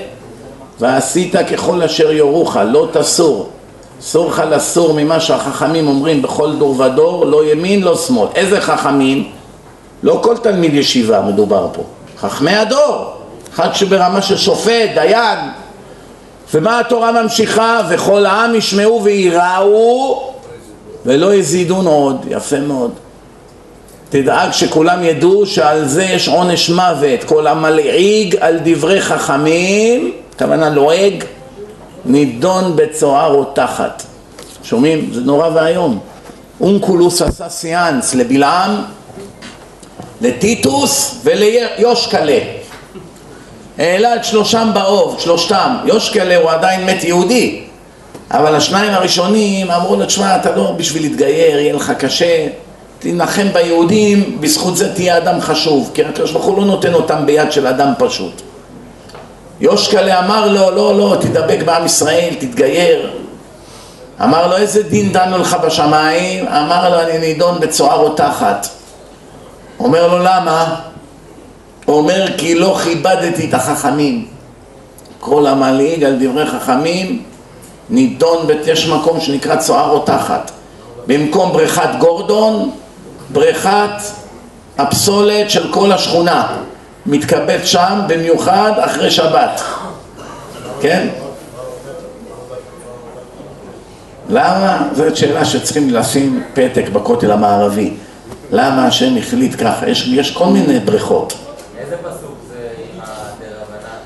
[0.79, 3.49] ועשית ככל אשר יורוך, לא תסור.
[3.99, 8.27] אסור לך לסור ממה שהחכמים אומרים בכל דור ודור, לא ימין לא שמאל.
[8.35, 9.31] איזה חכמים?
[10.03, 11.83] לא כל תלמיד ישיבה מדובר פה.
[12.19, 13.13] חכמי הדור.
[13.53, 15.39] אחד שברמה של שופט, דיין.
[16.53, 17.81] ומה התורה ממשיכה?
[17.89, 20.33] וכל העם ישמעו וייראו
[21.05, 22.25] ולא יזידון עוד.
[22.29, 22.91] יפה מאוד.
[24.09, 27.23] תדאג שכולם ידעו שעל זה יש עונש מוות.
[27.23, 31.23] כל המלעיג על דברי חכמים, הכוונה לועג,
[32.05, 34.03] נידון בצוהר או תחת.
[34.63, 35.09] שומעים?
[35.13, 35.99] זה נורא ואיום.
[36.61, 38.71] אונקולוס עשה סיאנס לבלעם,
[40.21, 42.39] לטיטוס וליושקלה.
[43.77, 45.77] העלה את שלושם באוב, שלושתם.
[45.85, 47.61] יושקלה הוא עדיין מת יהודי,
[48.31, 52.47] אבל השניים הראשונים אמרו לו, תשמע, אתה לא בשביל להתגייר, יהיה לך קשה,
[52.99, 57.51] תנחם ביהודים, בזכות זה תהיה אדם חשוב, כי הקדוש ברוך הוא לא נותן אותם ביד
[57.51, 58.41] של אדם פשוט.
[59.61, 63.11] יושקלה אמר לו, לא, לא, תדבק בעם ישראל, תתגייר.
[64.23, 66.47] אמר לו, איזה דין דנו לך בשמיים?
[66.47, 68.67] אמר לו, אני נידון בצוהר או תחת.
[69.79, 70.75] אומר לו, למה?
[71.87, 74.27] אומר, כי לא כיבדתי את החכמים.
[75.19, 77.23] כל המלעיג על דברי חכמים
[77.89, 80.51] נידון, יש מקום שנקרא צוהר או תחת.
[81.07, 82.71] במקום בריכת גורדון,
[83.29, 84.01] בריכת
[84.77, 86.57] הפסולת של כל השכונה.
[87.05, 89.61] מתקבץ שם במיוחד אחרי שבת,
[90.81, 91.07] כן?
[94.29, 94.87] למה?
[94.93, 97.93] זאת שאלה שצריכים לשים פתק בכותל המערבי.
[98.51, 99.89] למה השם החליט ככה?
[99.89, 101.33] יש, יש כל מיני בריכות.
[101.79, 103.97] איזה פסוק זה עם הדרבנן?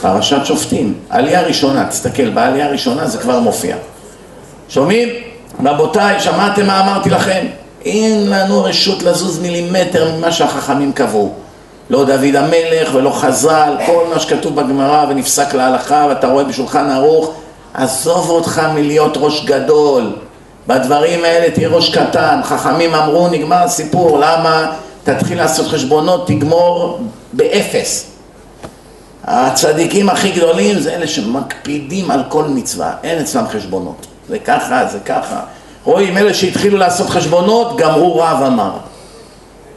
[0.00, 3.76] פרשת שופטים, עלייה ראשונה, תסתכל, בעלייה הראשונה זה כבר מופיע.
[4.68, 5.08] שומעים?
[5.64, 7.46] רבותיי, שמעתם מה אמרתי לכם?
[7.84, 11.34] אין לנו רשות לזוז מילימטר ממה שהחכמים קבעו.
[11.90, 17.34] לא דוד המלך ולא חז"ל, כל מה שכתוב בגמרא ונפסק להלכה ואתה רואה בשולחן ערוך,
[17.74, 20.12] עזוב אותך מלהיות ראש גדול,
[20.66, 24.72] בדברים האלה תהיה ראש קטן, חכמים אמרו נגמר הסיפור, למה
[25.04, 27.00] תתחיל לעשות חשבונות, תגמור
[27.32, 28.06] באפס.
[29.24, 34.98] הצדיקים הכי גדולים זה אלה שמקפידים על כל מצווה, אין אצלם חשבונות, זה ככה, זה
[34.98, 35.40] ככה.
[35.84, 38.70] רואים, אלה שהתחילו לעשות חשבונות, גמרו רב אמר.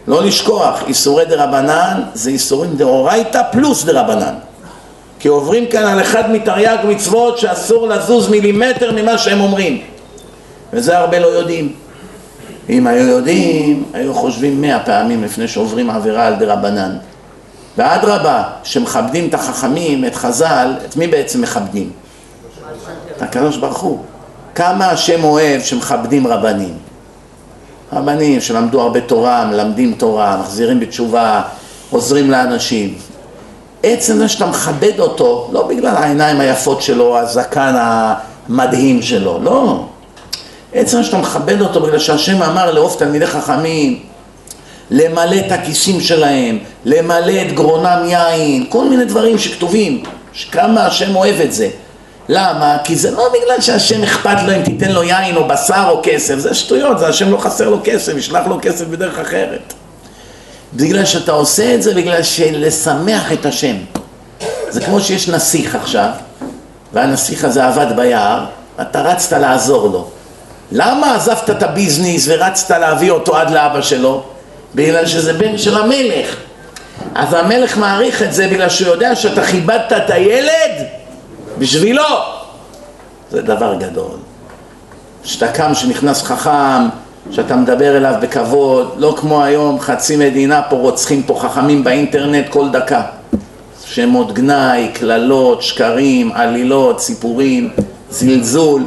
[0.08, 4.34] לא לשכוח, איסורי דה רבנן זה איסורים דאורייתא פלוס דה רבנן.
[5.20, 9.82] כי עוברים כאן על אחד מתרי"ג מצוות שאסור לזוז מילימטר ממה שהם אומרים.
[10.74, 11.74] וזה הרבה לא יודעים.
[12.70, 16.98] אם היו יודעים, היו חושבים מאה פעמים לפני שעוברים עבירה על דה רבנן.
[17.78, 21.92] ואדרבה, שמכבדים את החכמים, את חז"ל, את מי בעצם מכבדים?
[23.18, 24.00] את הקדוש ברוך הוא.
[24.56, 26.74] כמה השם אוהב שמכבדים רבנים.
[27.94, 31.42] רבנים שלמדו הרבה תורה, מלמדים תורה, מחזירים בתשובה,
[31.90, 32.96] עוזרים לאנשים.
[33.84, 39.86] עצם זה שאתה מכבד אותו, לא בגלל העיניים היפות שלו, הזקן המדהים שלו, לא.
[40.74, 44.00] עצם שאתה מכבד אותו בגלל שהשם אמר לאהוב תלמידי חכמים,
[44.92, 50.04] למלא את הכיסים שלהם, למלא את גרונם יין, כל מיני דברים שכתובים,
[50.34, 51.70] שכמה השם אוהב את זה.
[52.30, 52.78] למה?
[52.84, 56.38] כי זה לא בגלל שהשם אכפת לו אם תיתן לו יין או בשר או כסף,
[56.38, 59.74] זה שטויות, זה השם לא חסר לו כסף, ישלח לו כסף בדרך אחרת.
[60.74, 63.76] בגלל שאתה עושה את זה בגלל שלשמח את השם.
[64.70, 66.10] זה כמו שיש נסיך עכשיו,
[66.94, 68.46] והנסיך הזה עבד ביער,
[68.82, 70.10] אתה רצת לעזור לו.
[70.72, 74.24] למה עזבת את הביזנס ורצת להביא אותו עד לאבא שלו?
[74.76, 76.36] בגלל שזה בן של המלך.
[77.16, 80.86] אז המלך מעריך את זה בגלל שהוא יודע שאתה כיבדת את הילד
[81.58, 82.04] בשבילו.
[83.32, 84.18] זה דבר גדול.
[85.24, 86.88] כשאתה קם, שנכנס חכם,
[87.32, 92.70] שאתה מדבר אליו בכבוד, לא כמו היום חצי מדינה פה רוצחים פה חכמים באינטרנט כל
[92.70, 93.02] דקה.
[93.86, 97.70] שמות גנאי, קללות, שקרים, עלילות, סיפורים,
[98.10, 98.84] זלזול.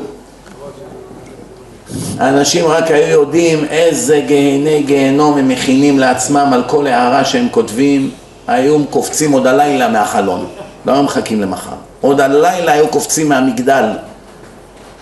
[2.18, 8.10] האנשים רק היו יודעים איזה גהני גיהנום הם מכינים לעצמם על כל הערה שהם כותבים,
[8.46, 10.46] היו קופצים עוד הלילה מהחלון,
[10.86, 11.74] לא היו מחכים למחר.
[12.00, 13.84] עוד הלילה היו קופצים מהמגדל,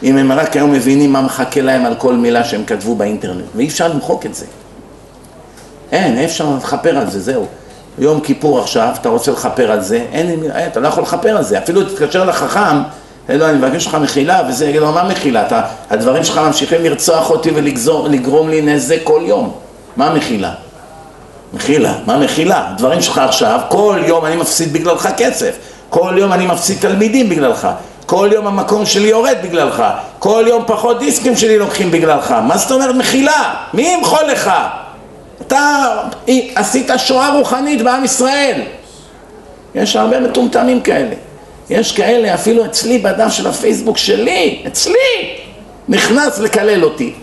[0.02, 3.68] אם הם רק היו מבינים מה מחכה להם על כל מילה שהם כתבו באינטרנט, ואי
[3.68, 4.46] אפשר למחוק את זה.
[5.92, 7.46] אין, אי אפשר לכפר על זה, זהו.
[7.98, 11.44] יום כיפור עכשיו, אתה רוצה לכפר על זה, אין, אין, אתה לא יכול לכפר על
[11.44, 12.76] זה, אפילו תתקשר לחכם,
[13.38, 15.46] לא, אני מבקש לך מחילה, וזה יגיד לו, מה מחילה?
[15.46, 19.52] אתה, הדברים שלך ממשיכים לרצוח אותי ולגרום לי נזק כל יום.
[19.96, 20.52] מה מחילה?
[21.54, 22.68] מחילה, מה מחילה?
[22.68, 25.56] הדברים שלך עכשיו, כל יום אני מפסיד בגללך כסף,
[25.90, 27.68] כל יום אני מפסיד תלמידים בגללך,
[28.06, 29.82] כל יום המקום שלי יורד בגללך,
[30.18, 33.54] כל יום פחות דיסקים שלי לוקחים בגללך, מה זאת אומרת מחילה?
[33.74, 34.50] מי ימחול לך?
[35.46, 35.86] אתה
[36.54, 38.60] עשית שואה רוחנית בעם ישראל.
[39.74, 41.14] יש הרבה מטומטמים כאלה.
[41.70, 45.36] יש כאלה, אפילו אצלי בדף של הפייסבוק שלי, אצלי,
[45.88, 47.14] נכנס לקלל אותי.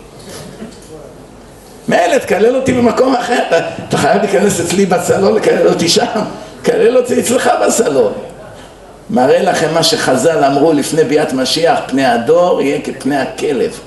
[1.88, 3.42] מילא, תקלל אותי במקום אחר,
[3.88, 6.20] אתה חייב להיכנס אצלי בסלון לקלל אותי שם,
[6.62, 8.12] קלל אותי אצלך בסלון.
[9.10, 13.80] מראה לכם מה שחז"ל אמרו לפני ביאת משיח, פני הדור יהיה כפני הכלב.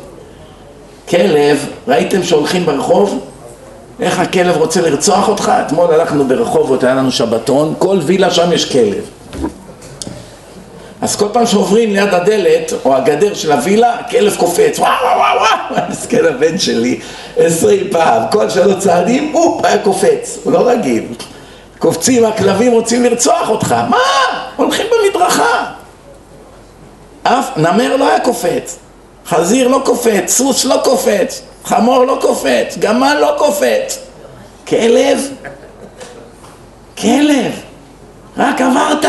[1.09, 3.25] כלב, ראיתם שהולכים ברחוב?
[3.99, 5.51] איך הכלב רוצה לרצוח אותך?
[5.65, 9.20] אתמול הלכנו ברחובות, היה לנו שבתון, כל וילה שם יש כלב.
[11.01, 15.39] אז כל פעם שעוברים ליד הדלת או הגדר של הווילה, הכלב קופץ, וואו וואו וואו
[15.69, 16.99] וואו, מסכן הבן שלי,
[17.37, 21.03] עשרים פעם, כל שלוש צעדים, הוא היה קופץ, הוא לא רגיל.
[21.79, 23.97] קופצים, הכלבים רוצים לרצוח אותך, מה?
[24.55, 25.65] הולכים במדרכה.
[27.23, 28.77] אף נמר לא היה קופץ,
[29.27, 33.99] חזיר לא קופץ, סוס לא קופץ, חמור לא קופץ, גמל לא קופץ.
[34.67, 35.19] כלב?
[36.97, 37.70] כלב.
[38.37, 39.05] רק עברת,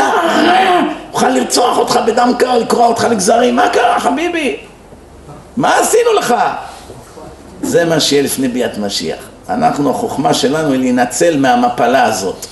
[1.13, 4.57] אוכל לרצוח אותך בדם קר, לקרוע אותך לגזרים, מה קרה חביבי?
[5.57, 6.35] מה עשינו לך?
[7.61, 9.19] זה מה שיהיה לפני ביאת משיח.
[9.49, 12.45] אנחנו, החוכמה שלנו היא להינצל מהמפלה הזאת.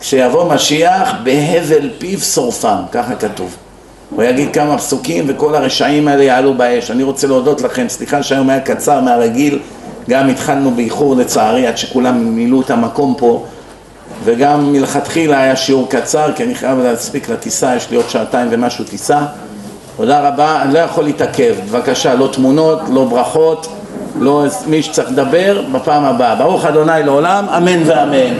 [0.00, 3.56] כשיבוא משיח, בהבל פיו שורפם, ככה כתוב.
[4.10, 6.90] הוא יגיד כמה פסוקים וכל הרשעים האלה יעלו באש.
[6.90, 9.58] אני רוצה להודות לכם, סליחה שהיום היה קצר מהרגיל,
[10.08, 13.44] גם התחלנו באיחור לצערי עד שכולם מילאו את המקום פה
[14.24, 18.84] וגם מלכתחילה היה שיעור קצר כי אני חייב להספיק לטיסה, יש לי עוד שעתיים ומשהו
[18.84, 19.20] טיסה
[19.96, 23.66] תודה רבה, אני לא יכול להתעכב, בבקשה, לא תמונות, לא ברכות,
[24.18, 26.34] לא מי שצריך לדבר, בפעם הבאה.
[26.34, 28.34] ברוך אדוני לעולם, אמן ואמן.